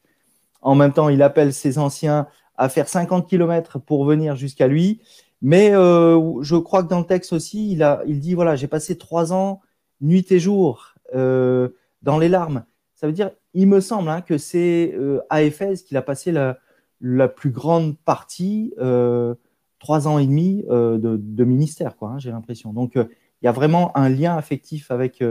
En 0.61 0.75
même 0.75 0.93
temps, 0.93 1.09
il 1.09 1.21
appelle 1.21 1.53
ses 1.53 1.77
anciens 1.77 2.27
à 2.57 2.69
faire 2.69 2.87
50 2.87 3.27
km 3.27 3.79
pour 3.79 4.05
venir 4.05 4.35
jusqu'à 4.35 4.67
lui. 4.67 5.01
Mais 5.41 5.71
je 5.71 6.55
crois 6.55 6.83
que 6.83 6.87
dans 6.87 6.99
le 6.99 7.05
texte 7.05 7.33
aussi, 7.33 7.71
il, 7.71 7.83
a, 7.83 8.01
il 8.05 8.19
dit, 8.19 8.33
voilà, 8.33 8.55
j'ai 8.55 8.67
passé 8.67 8.97
trois 8.97 9.33
ans 9.33 9.61
nuit 10.03 10.31
et 10.31 10.39
jour 10.39 10.93
euh, 11.15 11.69
dans 12.03 12.19
les 12.19 12.29
larmes. 12.29 12.65
Ça 12.93 13.07
veut 13.07 13.13
dire, 13.13 13.31
il 13.53 13.67
me 13.67 13.79
semble 13.79 14.09
hein, 14.09 14.21
que 14.21 14.37
c'est 14.37 14.93
euh, 14.93 15.21
à 15.29 15.41
Éphèse 15.41 15.83
qu'il 15.83 15.97
a 15.97 16.01
passé 16.01 16.31
la, 16.31 17.27
plus 17.27 17.49
grande 17.49 17.97
partie, 17.97 18.73
euh, 18.79 19.33
trois 19.79 20.07
ans 20.07 20.19
et 20.19 20.27
demi 20.27 20.63
de, 20.69 21.43
ministère. 21.43 21.95
Hein, 22.01 22.17
j'ai 22.19 22.31
l'impression. 22.31 22.71
Donc, 22.71 22.93
il 22.95 23.45
y 23.45 23.47
a 23.47 23.51
vraiment 23.51 23.95
un 23.97 24.09
lien 24.09 24.37
affectif 24.37 24.91
avec 24.91 25.23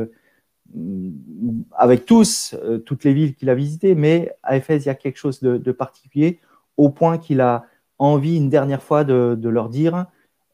avec 1.72 2.06
tous, 2.06 2.54
toutes 2.86 3.04
les 3.04 3.12
villes 3.12 3.34
qu'il 3.34 3.50
a 3.50 3.54
visitées, 3.54 3.94
mais 3.94 4.32
à 4.42 4.56
Éphèse, 4.56 4.84
il 4.84 4.88
y 4.88 4.90
a 4.90 4.94
quelque 4.94 5.18
chose 5.18 5.40
de, 5.40 5.72
particulier, 5.72 6.40
au 6.76 6.88
point 6.88 7.18
qu'il 7.18 7.40
a 7.40 7.64
envie 7.98 8.36
une 8.36 8.48
dernière 8.48 8.82
fois 8.82 9.04
de, 9.04 9.48
leur 9.48 9.68
dire 9.68 10.06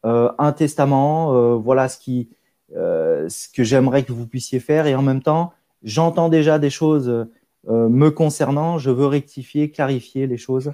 un 0.03 0.51
testament, 0.53 1.57
voilà 1.57 1.89
ce 1.89 1.99
qui, 1.99 2.29
ce 2.73 3.49
que 3.49 3.63
j'aimerais 3.63 4.03
que 4.03 4.13
vous 4.13 4.27
puissiez 4.27 4.59
faire. 4.59 4.87
Et 4.87 4.95
en 4.95 5.01
même 5.01 5.21
temps, 5.21 5.53
j'entends 5.83 6.29
déjà 6.29 6.59
des 6.59 6.69
choses 6.69 7.27
euh, 7.67 7.89
me 7.89 8.09
concernant. 8.09 8.77
Je 8.77 8.89
veux 8.89 9.05
rectifier, 9.05 9.71
clarifier 9.71 10.27
les 10.27 10.37
choses. 10.37 10.71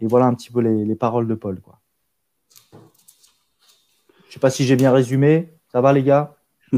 Et 0.00 0.06
voilà 0.06 0.26
un 0.26 0.34
petit 0.34 0.50
peu 0.50 0.60
les, 0.60 0.94
paroles 0.96 1.26
de 1.28 1.34
Paul. 1.34 1.60
Quoi. 1.60 1.78
Je 2.72 2.78
ne 4.28 4.32
sais 4.32 4.40
pas 4.40 4.50
si 4.50 4.64
j'ai 4.64 4.76
bien 4.76 4.92
résumé. 4.92 5.54
Ça 5.70 5.80
va, 5.80 5.92
les 5.92 6.02
gars? 6.02 6.36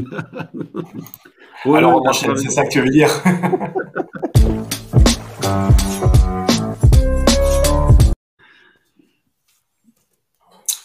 Alors 1.65 2.01
on 2.01 2.07
enchaîne, 2.07 2.37
c'est 2.37 2.51
ça 2.51 2.63
que 2.63 2.69
tu 2.69 2.81
veux 2.81 2.89
dire. 2.89 3.09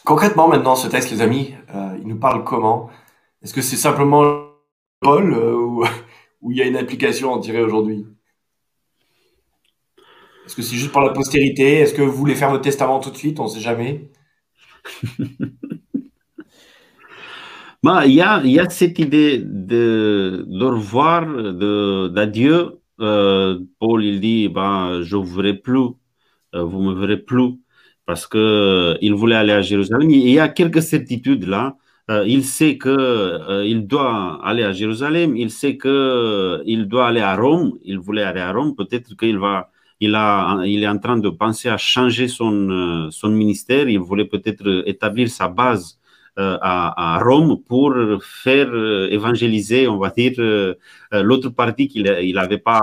Concrètement, 0.04 0.48
maintenant, 0.48 0.74
ce 0.74 0.88
texte, 0.88 1.10
les 1.10 1.20
amis, 1.22 1.54
euh, 1.74 1.96
il 2.00 2.08
nous 2.08 2.16
parle 2.18 2.42
comment? 2.42 2.90
Est-ce 3.42 3.54
que 3.54 3.62
c'est 3.62 3.76
simplement 3.76 4.24
Paul 5.00 5.34
euh, 5.34 5.54
ou, 6.40 6.50
il 6.50 6.56
y 6.56 6.62
a 6.62 6.66
une 6.66 6.76
application, 6.76 7.32
on 7.32 7.38
dirait 7.38 7.62
aujourd'hui? 7.62 8.04
Est-ce 10.46 10.56
que 10.56 10.62
c'est 10.62 10.76
juste 10.76 10.92
pour 10.92 11.00
la 11.00 11.10
postérité? 11.10 11.78
Est-ce 11.78 11.94
que 11.94 12.02
vous 12.02 12.12
voulez 12.12 12.34
faire 12.34 12.50
votre 12.50 12.64
testament 12.64 13.00
tout 13.00 13.10
de 13.10 13.16
suite? 13.16 13.38
On 13.40 13.44
ne 13.44 13.48
sait 13.48 13.60
jamais. 13.60 14.10
bah, 17.82 18.06
il, 18.06 18.14
y 18.14 18.20
a, 18.20 18.42
y 18.44 18.58
a 18.58 18.68
cette 18.68 18.98
idée 18.98 19.38
de, 19.38 20.44
de 20.46 20.64
revoir, 20.64 21.26
d'adieu. 22.10 22.80
Euh, 23.00 23.60
Paul, 23.78 24.04
il 24.04 24.20
dit, 24.20 24.48
ben, 24.48 25.02
je 25.02 25.16
ne 25.16 25.22
vous 25.22 25.34
verrai 25.36 25.54
plus, 25.54 25.90
vous 26.52 26.82
me 26.82 26.94
verrez 26.94 27.18
plus 27.18 27.62
parce 28.06 28.26
qu'il 28.26 28.40
euh, 28.40 29.14
voulait 29.14 29.36
aller 29.36 29.52
à 29.52 29.62
Jérusalem. 29.62 30.10
Il 30.10 30.28
y 30.28 30.38
a 30.38 30.48
quelques 30.48 30.82
certitudes 30.82 31.46
là. 31.46 31.76
Euh, 32.10 32.24
il 32.26 32.44
sait 32.44 32.78
qu'il 32.78 32.90
euh, 32.90 33.80
doit 33.80 34.40
aller 34.44 34.64
à 34.64 34.72
Jérusalem, 34.72 35.36
il 35.36 35.50
sait 35.50 35.78
qu'il 35.78 36.86
doit 36.88 37.06
aller 37.06 37.20
à 37.20 37.36
Rome, 37.36 37.78
il 37.84 37.98
voulait 38.00 38.24
aller 38.24 38.40
à 38.40 38.52
Rome, 38.52 38.74
peut-être 38.74 39.16
qu'il 39.16 39.38
va, 39.38 39.70
il, 40.00 40.14
a, 40.16 40.62
il 40.64 40.82
est 40.82 40.88
en 40.88 40.98
train 40.98 41.16
de 41.16 41.28
penser 41.30 41.68
à 41.68 41.76
changer 41.76 42.26
son, 42.26 43.08
son 43.12 43.28
ministère, 43.28 43.88
il 43.88 44.00
voulait 44.00 44.24
peut-être 44.24 44.82
établir 44.86 45.28
sa 45.30 45.48
base 45.48 45.98
à, 46.36 47.20
Rome 47.22 47.62
pour 47.68 47.94
faire 48.22 48.74
évangéliser, 49.10 49.86
on 49.86 49.98
va 49.98 50.10
dire, 50.10 50.32
l'autre 51.12 51.50
partie 51.50 51.88
qu'il 51.88 52.02
n'avait 52.34 52.58
pas 52.58 52.82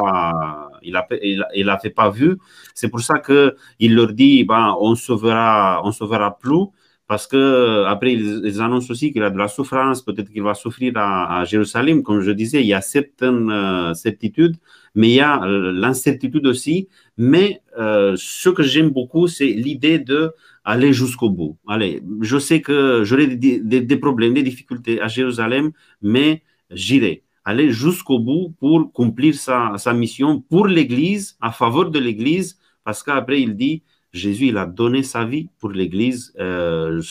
il 0.83 0.95
a, 0.95 1.07
il, 1.53 1.77
fait 1.81 1.89
pas 1.89 2.09
vu. 2.09 2.37
C'est 2.73 2.89
pour 2.89 3.01
ça 3.01 3.19
que 3.19 3.55
il 3.79 3.95
leur 3.95 4.13
dit, 4.13 4.43
ben, 4.43 4.75
on 4.79 4.95
se 4.95 5.13
verra, 5.13 5.81
on 5.83 5.91
se 5.91 6.03
verra 6.03 6.37
plus. 6.37 6.67
Parce 7.09 7.25
que 7.25 7.85
après 7.87 8.13
ils, 8.13 8.61
annoncent 8.61 8.91
aussi 8.91 9.11
qu'il 9.11 9.23
a 9.23 9.31
de 9.31 9.37
la 9.39 9.47
souffrance, 9.47 10.03
peut-être 10.03 10.29
qu'il 10.29 10.43
va 10.43 10.53
souffrir 10.53 10.93
à, 10.95 11.43
Jérusalem. 11.43 12.03
Comme 12.03 12.21
je 12.21 12.29
disais, 12.29 12.61
il 12.61 12.67
y 12.67 12.73
a 12.75 12.81
certaines 12.81 13.49
euh, 13.49 13.95
certitudes, 13.95 14.57
mais 14.93 15.09
il 15.09 15.15
y 15.15 15.19
a 15.19 15.43
euh, 15.43 15.71
l'incertitude 15.71 16.45
aussi. 16.45 16.87
Mais 17.17 17.63
euh, 17.79 18.13
ce 18.15 18.49
que 18.49 18.61
j'aime 18.61 18.91
beaucoup, 18.91 19.25
c'est 19.27 19.47
l'idée 19.47 19.97
de 19.97 20.33
aller 20.63 20.93
jusqu'au 20.93 21.31
bout. 21.31 21.57
Allez, 21.67 22.03
je 22.21 22.37
sais 22.37 22.61
que 22.61 23.03
j'aurai 23.03 23.25
des, 23.25 23.97
problèmes, 23.97 24.35
des 24.35 24.43
difficultés 24.43 25.01
à 25.01 25.07
Jérusalem, 25.07 25.71
mais 26.03 26.43
j'irai 26.69 27.23
aller 27.43 27.71
jusqu'au 27.71 28.19
bout 28.19 28.53
pour 28.59 28.81
accomplir 28.81 29.33
sa, 29.33 29.73
sa 29.79 29.93
mission 29.93 30.41
pour 30.41 30.67
l'Église, 30.67 31.37
à 31.41 31.51
faveur 31.51 31.89
de 31.89 31.97
l'Église, 31.97 32.59
parce 32.83 33.01
qu'après 33.01 33.41
il 33.41 33.55
dit, 33.55 33.81
Jésus, 34.11 34.47
il 34.47 34.57
a 34.57 34.65
donné 34.65 35.03
sa 35.03 35.23
vie 35.23 35.49
pour 35.59 35.69
l'Église. 35.69 36.33
Euh, 36.39 37.01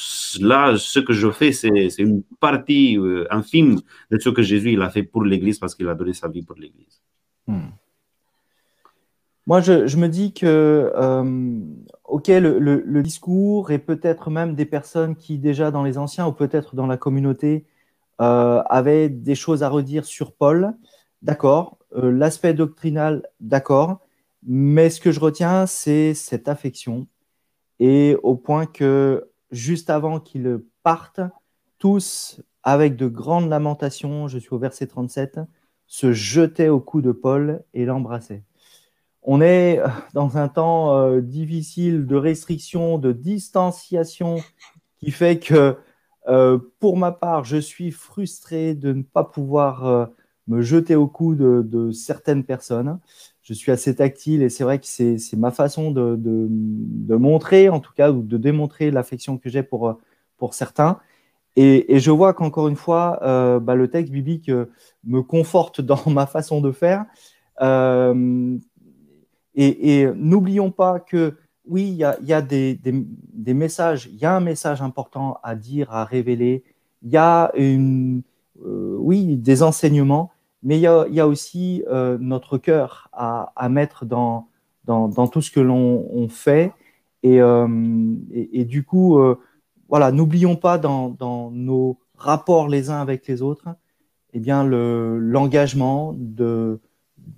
là, 0.41 0.75
ce 0.77 0.99
que 0.99 1.13
je 1.13 1.31
fais, 1.31 1.53
c'est 1.53 1.69
une 1.99 2.23
partie 2.41 2.99
euh, 2.99 3.27
infime 3.31 3.81
de 4.11 4.19
ce 4.19 4.29
que 4.31 4.43
Jésus 4.43 4.81
a 4.83 4.91
fait 4.91 5.05
pour 5.05 5.23
l'Église 5.23 5.59
parce 5.59 5.75
qu'il 5.75 5.89
a 5.89 5.95
donné 5.95 6.13
sa 6.13 6.29
vie 6.29 6.43
pour 6.43 6.57
l'Église. 6.57 7.01
Hmm. 7.47 7.71
Moi, 9.47 9.61
je, 9.61 9.97
me 9.97 10.09
dis 10.09 10.35
que, 10.35 10.93
euh, 10.95 11.23
le, 11.23 12.83
le, 12.85 13.03
discours 13.03 13.71
et 13.71 13.79
peut-être 13.79 14.29
même 14.29 14.55
des 14.55 14.67
personnes 14.67 15.17
qui 15.17 15.39
déjà 15.39 15.71
dans 15.71 15.85
les 15.85 15.97
anciens 15.97 16.27
ou 16.27 16.33
peut-être 16.33 16.75
dans 16.75 16.87
la 16.87 16.99
communauté 16.99 17.65
avait 18.19 19.09
des 19.09 19.37
choses 19.37 19.63
à 19.63 19.69
redire 19.69 20.05
sur 20.05 20.33
Paul, 20.33 20.75
d'accord. 21.23 21.79
L'aspect 21.95 22.53
doctrinal, 22.53 23.23
d'accord. 23.41 24.01
Mais 24.47 24.91
ce 24.91 25.01
que 25.01 25.13
je 25.13 25.21
retiens, 25.21 25.67
c'est 25.67 26.15
cette 26.15 26.49
affection. 26.49 27.07
Et 27.81 28.17
au 28.23 28.37
point 28.37 28.67
que 28.67 29.31
juste 29.51 29.91
avant 29.91 30.21
qu'il 30.21 30.61
parte, 30.83 31.21
tous, 31.79 32.41
avec 32.63 32.97
de 32.97 33.07
grandes 33.07 33.49
lamentations, 33.49 34.29
je 34.29 34.39
suis 34.39 34.53
au 34.53 34.59
verset 34.59 34.87
37, 34.87 35.41
se 35.87 36.13
jetaient 36.13 36.69
au 36.69 36.81
cou 36.81 37.01
de 37.01 37.13
Paul 37.13 37.63
et 37.73 37.85
l'embrassaient. 37.85 38.45
On 39.23 39.41
est 39.41 39.81
dans 40.15 40.39
un 40.39 40.49
temps 40.49 40.97
euh, 40.97 41.21
difficile 41.21 42.07
de 42.07 42.17
restriction, 42.17 42.99
de 42.99 43.13
distanciation, 43.13 44.37
qui 44.99 45.11
fait 45.11 45.39
que 45.39 45.77
euh, 46.29 46.59
pour 46.81 46.97
ma 46.97 47.13
part, 47.13 47.45
je 47.45 47.57
suis 47.57 47.91
frustré 47.91 48.75
de 48.75 48.93
ne 48.93 49.03
pas 49.03 49.25
pouvoir 49.25 49.87
euh, 49.87 50.07
me 50.47 50.61
jeter 50.61 50.95
au 50.95 51.09
cou 51.09 51.35
de, 51.35 51.91
certaines 51.93 52.45
personnes. 52.45 52.99
Je 53.49 53.55
suis 53.55 53.73
assez 53.73 53.95
tactile 53.95 54.43
et 54.43 54.51
c'est 54.51 54.63
vrai 54.63 54.79
que 54.79 54.85
c'est 54.85 55.19
ma 55.39 55.51
façon 55.51 55.91
de, 55.91 57.17
montrer, 57.17 57.71
en 57.71 57.81
tout 57.81 57.95
cas, 57.97 58.13
ou 58.13 58.21
de 58.21 58.37
démontrer 58.37 58.91
l'affection 58.91 59.39
que 59.39 59.49
j'ai 59.49 59.63
pour, 59.63 59.97
certains. 60.53 60.99
Et, 61.57 61.99
je 61.99 62.11
vois 62.11 62.35
qu'encore 62.35 62.69
une 62.69 62.77
fois, 62.77 63.19
euh, 63.23 63.59
bah, 63.59 63.75
le 63.75 63.89
texte 63.89 64.13
biblique 64.13 64.51
me 65.05 65.23
conforte 65.23 65.81
dans 65.91 66.03
ma 66.09 66.27
façon 66.27 66.61
de 66.61 66.73
faire. 66.73 67.07
et 69.55 70.07
n'oublions 70.15 70.71
pas 70.71 71.01
que 71.01 71.35
oui, 71.65 71.89
il 71.89 71.97
y 71.97 72.05
a, 72.05 72.43
des, 72.43 72.79
messages, 73.55 74.11
il 74.13 74.19
y 74.19 74.27
a 74.27 74.37
un 74.37 74.41
message 74.41 74.83
important 74.83 75.39
à 75.43 75.55
dire, 75.55 75.91
à 75.91 76.05
révéler, 76.05 76.65
il 77.01 77.11
y 77.11 77.17
a 77.17 77.51
euh, 78.67 78.97
oui, 78.99 79.37
des 79.37 79.63
enseignements, 79.63 80.31
mais 80.63 80.79
il 80.79 80.81
y 80.81 80.87
a, 80.87 81.27
aussi 81.27 81.85
euh, 81.89 82.19
notre 82.21 82.59
cœur 82.59 83.09
à, 83.13 83.69
mettre 83.69 84.05
dans, 84.05 84.49
tout 85.33 85.41
ce 85.41 85.51
que 85.51 85.61
l'on 85.61 86.29
fait. 86.29 86.73
Et, 87.23 87.41
euh, 87.41 87.67
du 87.69 88.85
coup, 88.85 89.21
voilà, 89.89 90.13
n'oublions 90.13 90.57
pas 90.57 90.79
dans, 90.79 91.51
nos 91.53 91.99
rapports 92.17 92.69
les 92.69 92.91
uns 92.91 93.01
avec 93.01 93.27
les 93.27 93.43
autres, 93.43 93.69
eh 94.33 94.41
bien, 94.41 94.65
l'engagement 94.65 96.15
de, 96.17 96.81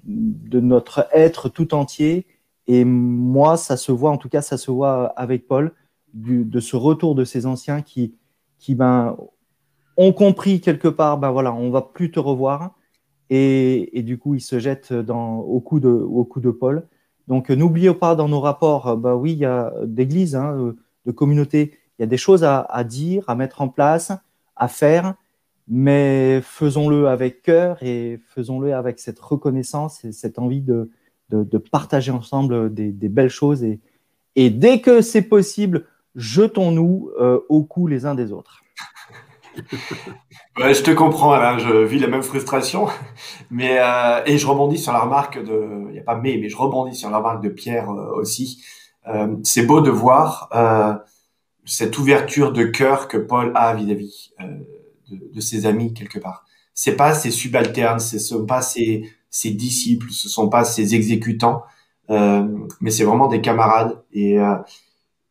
de 0.04 0.60
notre 0.60 1.06
être 1.12 1.48
tout 1.48 1.74
entier 1.74 2.26
et 2.72 2.84
moi, 2.84 3.56
ça 3.56 3.76
se 3.76 3.90
voit, 3.90 4.12
en 4.12 4.16
tout 4.16 4.28
cas, 4.28 4.42
ça 4.42 4.56
se 4.56 4.70
voit 4.70 5.06
avec 5.16 5.48
Paul, 5.48 5.72
de 6.14 6.60
ce 6.60 6.76
retour 6.76 7.16
de 7.16 7.24
ces 7.24 7.44
anciens 7.44 7.82
qui, 7.82 8.14
qui 8.60 8.76
ben, 8.76 9.16
ont 9.96 10.12
compris 10.12 10.60
quelque 10.60 10.86
part, 10.86 11.18
ben 11.18 11.32
voilà, 11.32 11.52
on 11.52 11.70
va 11.70 11.82
plus 11.82 12.12
te 12.12 12.20
revoir. 12.20 12.76
Et, 13.30 14.02
du 14.04 14.18
coup, 14.18 14.34
ils 14.34 14.40
se 14.40 14.58
jettent 14.58 14.92
dans, 14.92 15.38
au, 15.38 15.60
coup 15.60 15.78
de, 15.78 16.50
Paul. 16.50 16.86
Donc, 17.28 17.50
n'oubliez 17.50 17.94
pas 17.94 18.16
dans 18.16 18.28
nos 18.28 18.40
rapports, 18.40 18.96
ben 18.96 19.14
oui, 19.14 19.32
il 19.32 19.38
y 19.38 19.44
a 19.44 19.72
d'église, 19.84 20.34
hein, 20.34 20.74
de 21.06 21.12
communauté, 21.12 21.78
il 21.98 22.02
y 22.02 22.04
a 22.04 22.06
des 22.06 22.16
choses 22.16 22.44
à, 22.44 22.84
dire, 22.84 23.24
à 23.28 23.34
mettre 23.34 23.60
en 23.60 23.68
place, 23.68 24.10
à 24.56 24.68
faire, 24.68 25.14
mais 25.68 26.40
faisons-le 26.42 27.06
avec 27.06 27.42
cœur 27.42 27.80
et 27.82 28.18
faisons-le 28.26 28.74
avec 28.74 28.98
cette 28.98 29.20
reconnaissance 29.20 30.04
et 30.04 30.12
cette 30.12 30.38
envie 30.38 30.62
de, 30.62 30.90
partager 31.70 32.10
ensemble 32.10 32.74
des, 32.74 33.08
belles 33.08 33.28
choses. 33.28 33.62
Et, 34.34 34.50
dès 34.50 34.80
que 34.80 35.02
c'est 35.02 35.22
possible, 35.22 35.86
jetons-nous 36.16 37.10
euh, 37.20 37.38
au 37.48 37.62
cou 37.62 37.86
les 37.86 38.06
uns 38.06 38.16
des 38.16 38.32
autres. 38.32 38.62
Je 40.56 40.82
te 40.82 40.90
comprends, 40.90 41.32
Alain, 41.32 41.58
je 41.58 41.84
vis 41.84 41.98
la 41.98 42.08
même 42.08 42.22
frustration. 42.22 42.88
Mais, 43.50 43.78
euh, 43.78 44.22
et 44.26 44.38
je 44.38 44.46
rebondis 44.46 44.78
sur 44.78 44.92
la 44.92 45.00
remarque 45.00 45.42
de. 45.42 45.86
Il 45.88 45.92
n'y 45.92 45.98
a 45.98 46.02
pas 46.02 46.16
mais, 46.16 46.38
mais 46.40 46.48
je 46.48 46.56
rebondis 46.56 46.96
sur 46.96 47.10
la 47.10 47.18
remarque 47.18 47.42
de 47.42 47.48
Pierre 47.48 47.90
euh, 47.90 48.20
aussi. 48.20 48.62
c'est 49.42 49.62
beau 49.62 49.80
de 49.80 49.90
voir 49.90 50.50
cette 51.64 51.98
ouverture 51.98 52.52
de 52.52 52.64
cœur 52.64 53.08
que 53.08 53.16
Paul 53.16 53.52
a 53.54 53.74
vis-à-vis 53.74 54.32
de, 55.10 55.40
ses 55.40 55.66
amis, 55.66 55.94
quelque 55.94 56.18
part. 56.18 56.44
C'est 56.74 56.96
pas 56.96 57.14
ses 57.14 57.30
subalternes, 57.30 58.00
ce 58.00 58.18
sont 58.18 58.46
pas 58.46 58.62
ses, 58.62 59.10
ses 59.30 59.50
disciples, 59.50 60.10
ce 60.10 60.28
sont 60.28 60.48
pas 60.48 60.64
ses 60.64 60.94
exécutants, 60.94 61.62
euh, 62.10 62.46
mais 62.80 62.90
c'est 62.90 63.04
vraiment 63.04 63.28
des 63.28 63.40
camarades. 63.40 64.02
Et 64.12 64.38
euh, 64.38 64.56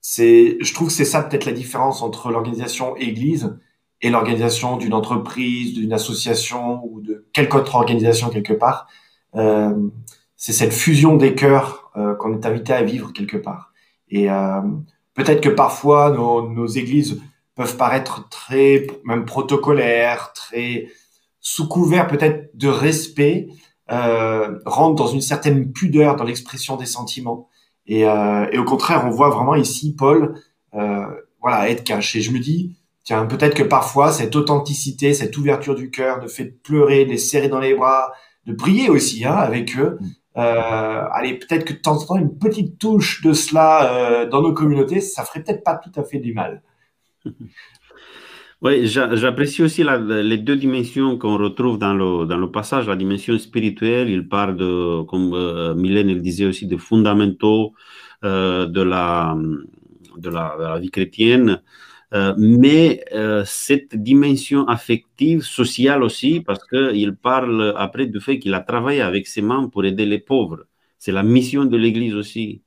c'est, 0.02 0.58
je 0.60 0.74
trouve 0.74 0.88
que 0.88 0.94
c'est 0.94 1.06
ça 1.06 1.22
peut-être 1.22 1.46
la 1.46 1.52
différence 1.52 2.02
entre 2.02 2.32
l'organisation 2.32 2.96
Église 2.98 3.58
et 4.02 4.10
l'organisation 4.10 4.78
d'une 4.78 4.94
entreprise, 4.94 5.74
d'une 5.74 5.94
association 5.94 6.82
ou 6.86 7.02
de 7.02 7.28
quelque 7.34 7.56
autre 7.58 7.76
organisation 7.76 8.30
quelque 8.30 8.54
part. 8.54 8.88
Euh, 9.36 9.90
c'est 10.36 10.54
cette 10.54 10.74
fusion 10.74 11.18
des 11.18 11.36
cœurs 11.36 11.92
euh, 11.98 12.16
qu'on 12.16 12.34
est 12.34 12.46
invité 12.46 12.74
à 12.74 12.84
vivre 12.84 13.12
quelque 13.12 13.38
part. 13.38 13.74
Et 14.10 14.32
euh, 14.32 14.62
peut-être 15.14 15.42
que 15.42 15.50
parfois 15.50 16.12
nos, 16.12 16.50
nos 16.50 16.68
églises 16.68 17.22
peuvent 17.56 17.76
paraître 17.76 18.30
très 18.30 18.88
même 19.04 19.26
protocolaires, 19.26 20.32
très 20.34 20.88
sous 21.42 21.68
couvert 21.68 22.08
peut-être 22.08 22.56
de 22.58 22.68
respect, 22.68 23.48
euh, 23.92 24.60
rentre 24.66 24.96
dans 24.96 25.08
une 25.08 25.22
certaine 25.22 25.72
pudeur 25.72 26.16
dans 26.16 26.24
l'expression 26.24 26.78
des 26.78 26.86
sentiments. 26.86 27.50
Et, 27.88 28.06
euh, 28.06 28.48
et, 28.52 28.60
au 28.60 28.64
contraire, 28.64 29.04
on 29.06 29.10
voit 29.10 29.30
vraiment 29.30 29.56
ici 29.56 29.96
Paul, 29.96 30.36
euh, 30.76 31.06
voilà, 31.42 31.70
être 31.70 31.84
caché. 31.84 32.22
Je 32.22 32.32
me 32.32 32.40
dis, 32.40 32.76
Tiens, 33.04 33.26
peut-être 33.26 33.56
que 33.56 33.64
parfois, 33.64 34.12
cette 34.12 34.36
authenticité, 34.36 35.14
cette 35.14 35.36
ouverture 35.38 35.76
du 35.76 35.90
cœur, 35.90 36.20
de 36.20 36.28
fait 36.28 36.46
pleurer, 36.46 37.06
de 37.06 37.12
les 37.12 37.18
serrer 37.18 37.50
dans 37.50 37.60
les 37.60 37.74
bras, 37.74 38.12
de 38.46 38.54
prier 38.54 38.90
aussi 38.90 39.26
hein, 39.26 39.36
avec 39.36 39.78
eux. 39.78 39.98
Mm. 40.00 40.08
Euh, 40.38 41.04
allez, 41.12 41.34
peut-être 41.34 41.66
que 41.66 41.74
de 41.74 41.80
temps 41.80 41.98
en 41.98 42.06
temps, 42.06 42.18
une 42.18 42.38
petite 42.38 42.78
touche 42.78 43.22
de 43.24 43.34
cela 43.34 43.94
euh, 43.94 44.30
dans 44.30 44.42
nos 44.42 44.54
communautés, 44.54 45.02
ça 45.02 45.24
ferait 45.24 45.44
peut-être 45.44 45.64
pas 45.64 45.76
tout 45.76 45.92
à 46.00 46.04
fait 46.04 46.20
du 46.20 46.34
mal. 46.34 46.62
Oui, 48.62 48.88
j'apprécie 48.88 49.64
aussi 49.64 49.86
les 49.86 50.38
deux 50.38 50.58
dimensions 50.58 51.18
qu'on 51.18 51.38
retrouve 51.38 51.80
dans 51.80 51.94
le, 51.94 52.26
dans 52.26 52.38
le 52.38 52.52
passage. 52.52 52.88
La 52.90 52.98
dimension 52.98 53.38
spirituelle, 53.38 54.10
il 54.10 54.28
parle 54.28 54.58
de, 54.58 55.02
comme 55.04 55.34
euh, 55.34 55.74
Mylène 55.76 56.14
le 56.14 56.20
disait 56.20 56.46
aussi, 56.46 56.68
des 56.68 56.78
fondamentaux 56.78 57.74
euh, 58.26 58.66
de, 58.66 58.82
la, 58.82 59.38
de, 60.18 60.30
la, 60.30 60.56
de, 60.58 60.64
la, 60.64 60.80
vie 60.80 60.92
chrétienne. 60.92 61.62
Euh, 62.14 62.34
mais 62.38 63.04
euh, 63.14 63.44
cette 63.46 63.96
dimension 63.96 64.68
affective, 64.68 65.42
sociale 65.44 66.02
aussi, 66.04 66.42
parce 66.42 66.66
qu'il 66.68 67.16
parle 67.16 67.74
après 67.78 68.08
du 68.08 68.20
fait 68.20 68.40
qu'il 68.40 68.54
a 68.56 68.62
travaillé 68.62 69.02
avec 69.02 69.28
ses 69.28 69.42
membres 69.44 69.70
pour 69.70 69.86
aider 69.86 70.06
les 70.06 70.20
pauvres. 70.20 70.66
C'est 70.98 71.12
la 71.12 71.24
mission 71.24 71.66
de 71.66 71.78
l'Église 71.78 72.16
aussi. 72.16 72.64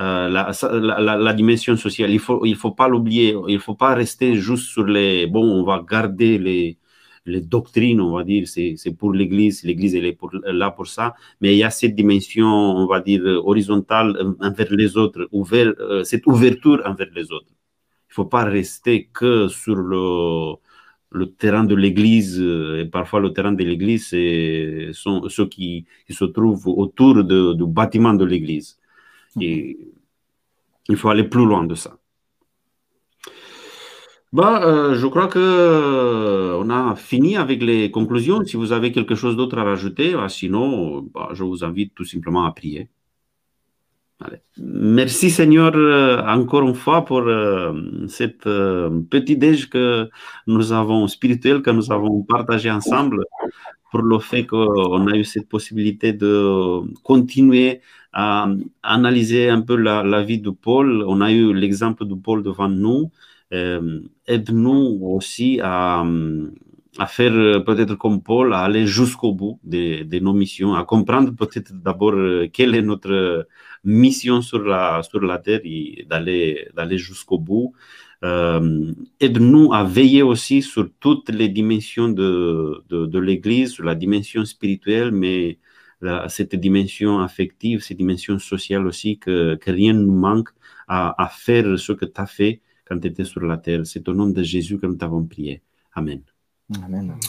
Euh, 0.00 0.28
la, 0.28 1.32
dimension 1.34 1.76
sociale, 1.76 2.10
il 2.10 2.14
ne 2.14 2.18
faut, 2.18 2.44
il 2.46 2.56
faut 2.56 2.72
pas 2.72 2.88
l'oublier, 2.88 3.36
il 3.48 3.54
ne 3.54 3.58
faut 3.60 3.74
pas 3.74 3.94
rester 3.94 4.36
juste 4.36 4.66
sur 4.68 4.84
les... 4.84 5.26
Bon, 5.26 5.44
on 5.44 5.64
va 5.64 5.84
garder 5.88 6.38
les, 6.38 6.78
les 7.26 7.40
doctrines, 7.40 8.00
on 8.00 8.16
va 8.16 8.24
dire, 8.24 8.48
c'est 8.48 8.76
pour 8.98 9.12
l'Église, 9.12 9.62
l'Église 9.64 9.94
est 9.94 10.16
là 10.46 10.70
pour 10.70 10.86
ça, 10.86 11.14
mais 11.40 11.54
il 11.54 11.58
y 11.58 11.64
a 11.64 11.70
cette 11.70 11.94
dimension, 11.94 12.46
on 12.46 12.86
va 12.86 13.00
dire, 13.00 13.22
horizontale 13.24 14.34
envers 14.40 14.72
les 14.72 14.96
autres, 14.96 15.28
ouvert, 15.32 15.72
cette 16.04 16.26
ouverture 16.26 16.82
envers 16.84 17.10
les 17.14 17.30
autres. 17.32 17.52
Il 18.12 18.20
ne 18.20 18.24
faut 18.24 18.26
pas 18.26 18.44
rester 18.44 19.08
que 19.10 19.48
sur 19.48 19.74
le, 19.74 20.56
le 21.12 21.32
terrain 21.32 21.64
de 21.64 21.74
l'Église. 21.74 22.38
Et 22.40 22.84
parfois, 22.84 23.20
le 23.20 23.32
terrain 23.32 23.52
de 23.52 23.64
l'Église, 23.64 24.08
ce 24.10 24.90
sont 24.92 25.28
ceux 25.30 25.46
qui, 25.46 25.86
qui, 26.06 26.12
se 26.12 26.26
trouvent 26.26 26.68
autour 26.68 27.24
de, 27.24 27.54
du 27.54 27.66
bâtiment 27.66 28.12
de 28.12 28.26
l'Église. 28.26 28.78
Et 29.40 29.78
il 30.90 30.96
faut 30.96 31.08
aller 31.08 31.24
plus 31.24 31.46
loin 31.46 31.64
de 31.64 31.74
ça. 31.74 31.96
Bah, 34.32 34.62
euh, 34.64 34.94
je 34.94 35.06
crois 35.06 35.28
que 35.28 35.38
euh, 35.38 36.58
on 36.58 36.70
a 36.70 36.96
fini 36.96 37.36
avec 37.36 37.62
les 37.62 37.90
conclusions. 37.90 38.44
Si 38.44 38.56
vous 38.56 38.72
avez 38.72 38.92
quelque 38.92 39.14
chose 39.14 39.36
d'autre 39.36 39.58
à 39.58 39.64
rajouter, 39.64 40.12
bah, 40.14 40.28
sinon, 40.28 41.02
bah, 41.14 41.30
je 41.32 41.44
vous 41.44 41.64
invite 41.64 41.94
tout 41.94 42.04
simplement 42.04 42.44
à 42.44 42.52
prier. 42.52 42.88
Merci 44.58 45.30
Seigneur 45.30 45.72
euh, 45.74 46.22
encore 46.26 46.62
une 46.62 46.74
fois 46.74 47.04
pour 47.04 47.20
euh, 47.20 47.72
cette 48.08 48.46
euh, 48.46 48.90
petit 49.10 49.36
déj 49.36 49.68
que 49.68 50.08
nous 50.46 50.72
avons 50.72 51.06
spirituel 51.08 51.62
que 51.62 51.70
nous 51.70 51.90
avons 51.90 52.22
partagé 52.22 52.70
ensemble 52.70 53.24
pour 53.90 54.02
le 54.02 54.18
fait 54.18 54.46
qu'on 54.46 55.06
a 55.06 55.16
eu 55.16 55.24
cette 55.24 55.48
possibilité 55.48 56.12
de 56.12 56.80
continuer 57.02 57.80
à 58.12 58.48
analyser 58.82 59.48
un 59.48 59.62
peu 59.62 59.76
la, 59.76 60.02
la 60.02 60.22
vie 60.22 60.40
de 60.40 60.50
Paul. 60.50 61.04
On 61.06 61.20
a 61.20 61.32
eu 61.32 61.54
l'exemple 61.54 62.04
de 62.06 62.14
Paul 62.14 62.42
devant 62.42 62.68
nous. 62.68 63.10
Aide-nous 63.50 64.98
aussi 65.02 65.60
à, 65.62 66.04
à 66.98 67.06
faire 67.06 67.32
peut-être 67.64 67.94
comme 67.96 68.22
Paul, 68.22 68.52
à 68.52 68.60
aller 68.60 68.86
jusqu'au 68.86 69.32
bout 69.32 69.58
de, 69.64 70.18
nos 70.20 70.34
missions, 70.34 70.74
à 70.74 70.84
comprendre 70.84 71.30
peut-être 71.34 71.72
d'abord 71.72 72.14
quelle 72.52 72.74
est 72.74 72.82
notre 72.82 73.46
mission 73.84 74.42
sur 74.42 74.62
la, 74.62 75.02
sur 75.02 75.20
la 75.20 75.38
terre 75.38 75.60
et 75.64 76.06
d'aller, 76.08 76.68
d'aller 76.74 76.98
jusqu'au 76.98 77.38
bout. 77.38 77.74
Euh, 78.24 78.92
aide-nous 79.20 79.72
à 79.72 79.84
veiller 79.84 80.22
aussi 80.22 80.62
sur 80.62 80.88
toutes 81.00 81.28
les 81.30 81.48
dimensions 81.48 82.08
de, 82.08 82.84
de, 82.88 83.06
de 83.06 83.18
l'Église, 83.18 83.72
sur 83.72 83.84
la 83.84 83.94
dimension 83.96 84.44
spirituelle, 84.44 85.10
mais 85.10 85.58
la, 86.00 86.28
cette 86.28 86.54
dimension 86.54 87.20
affective, 87.20 87.80
cette 87.80 87.96
dimension 87.96 88.38
sociale 88.38 88.86
aussi, 88.86 89.18
que, 89.18 89.56
que 89.56 89.70
rien 89.70 89.94
ne 89.94 90.02
nous 90.02 90.14
manque 90.14 90.50
à, 90.88 91.20
à 91.22 91.28
faire 91.28 91.78
ce 91.78 91.92
que 91.92 92.04
tu 92.04 92.20
as 92.20 92.26
fait 92.26 92.60
quand 92.84 92.98
tu 93.00 93.08
étais 93.08 93.24
sur 93.24 93.40
la 93.40 93.56
terre. 93.58 93.86
C'est 93.86 94.08
au 94.08 94.14
nom 94.14 94.28
de 94.28 94.42
Jésus 94.42 94.78
que 94.78 94.86
nous 94.86 94.96
t'avons 94.96 95.24
prié. 95.24 95.62
Amen. 95.94 96.22
Amen. 96.70 97.20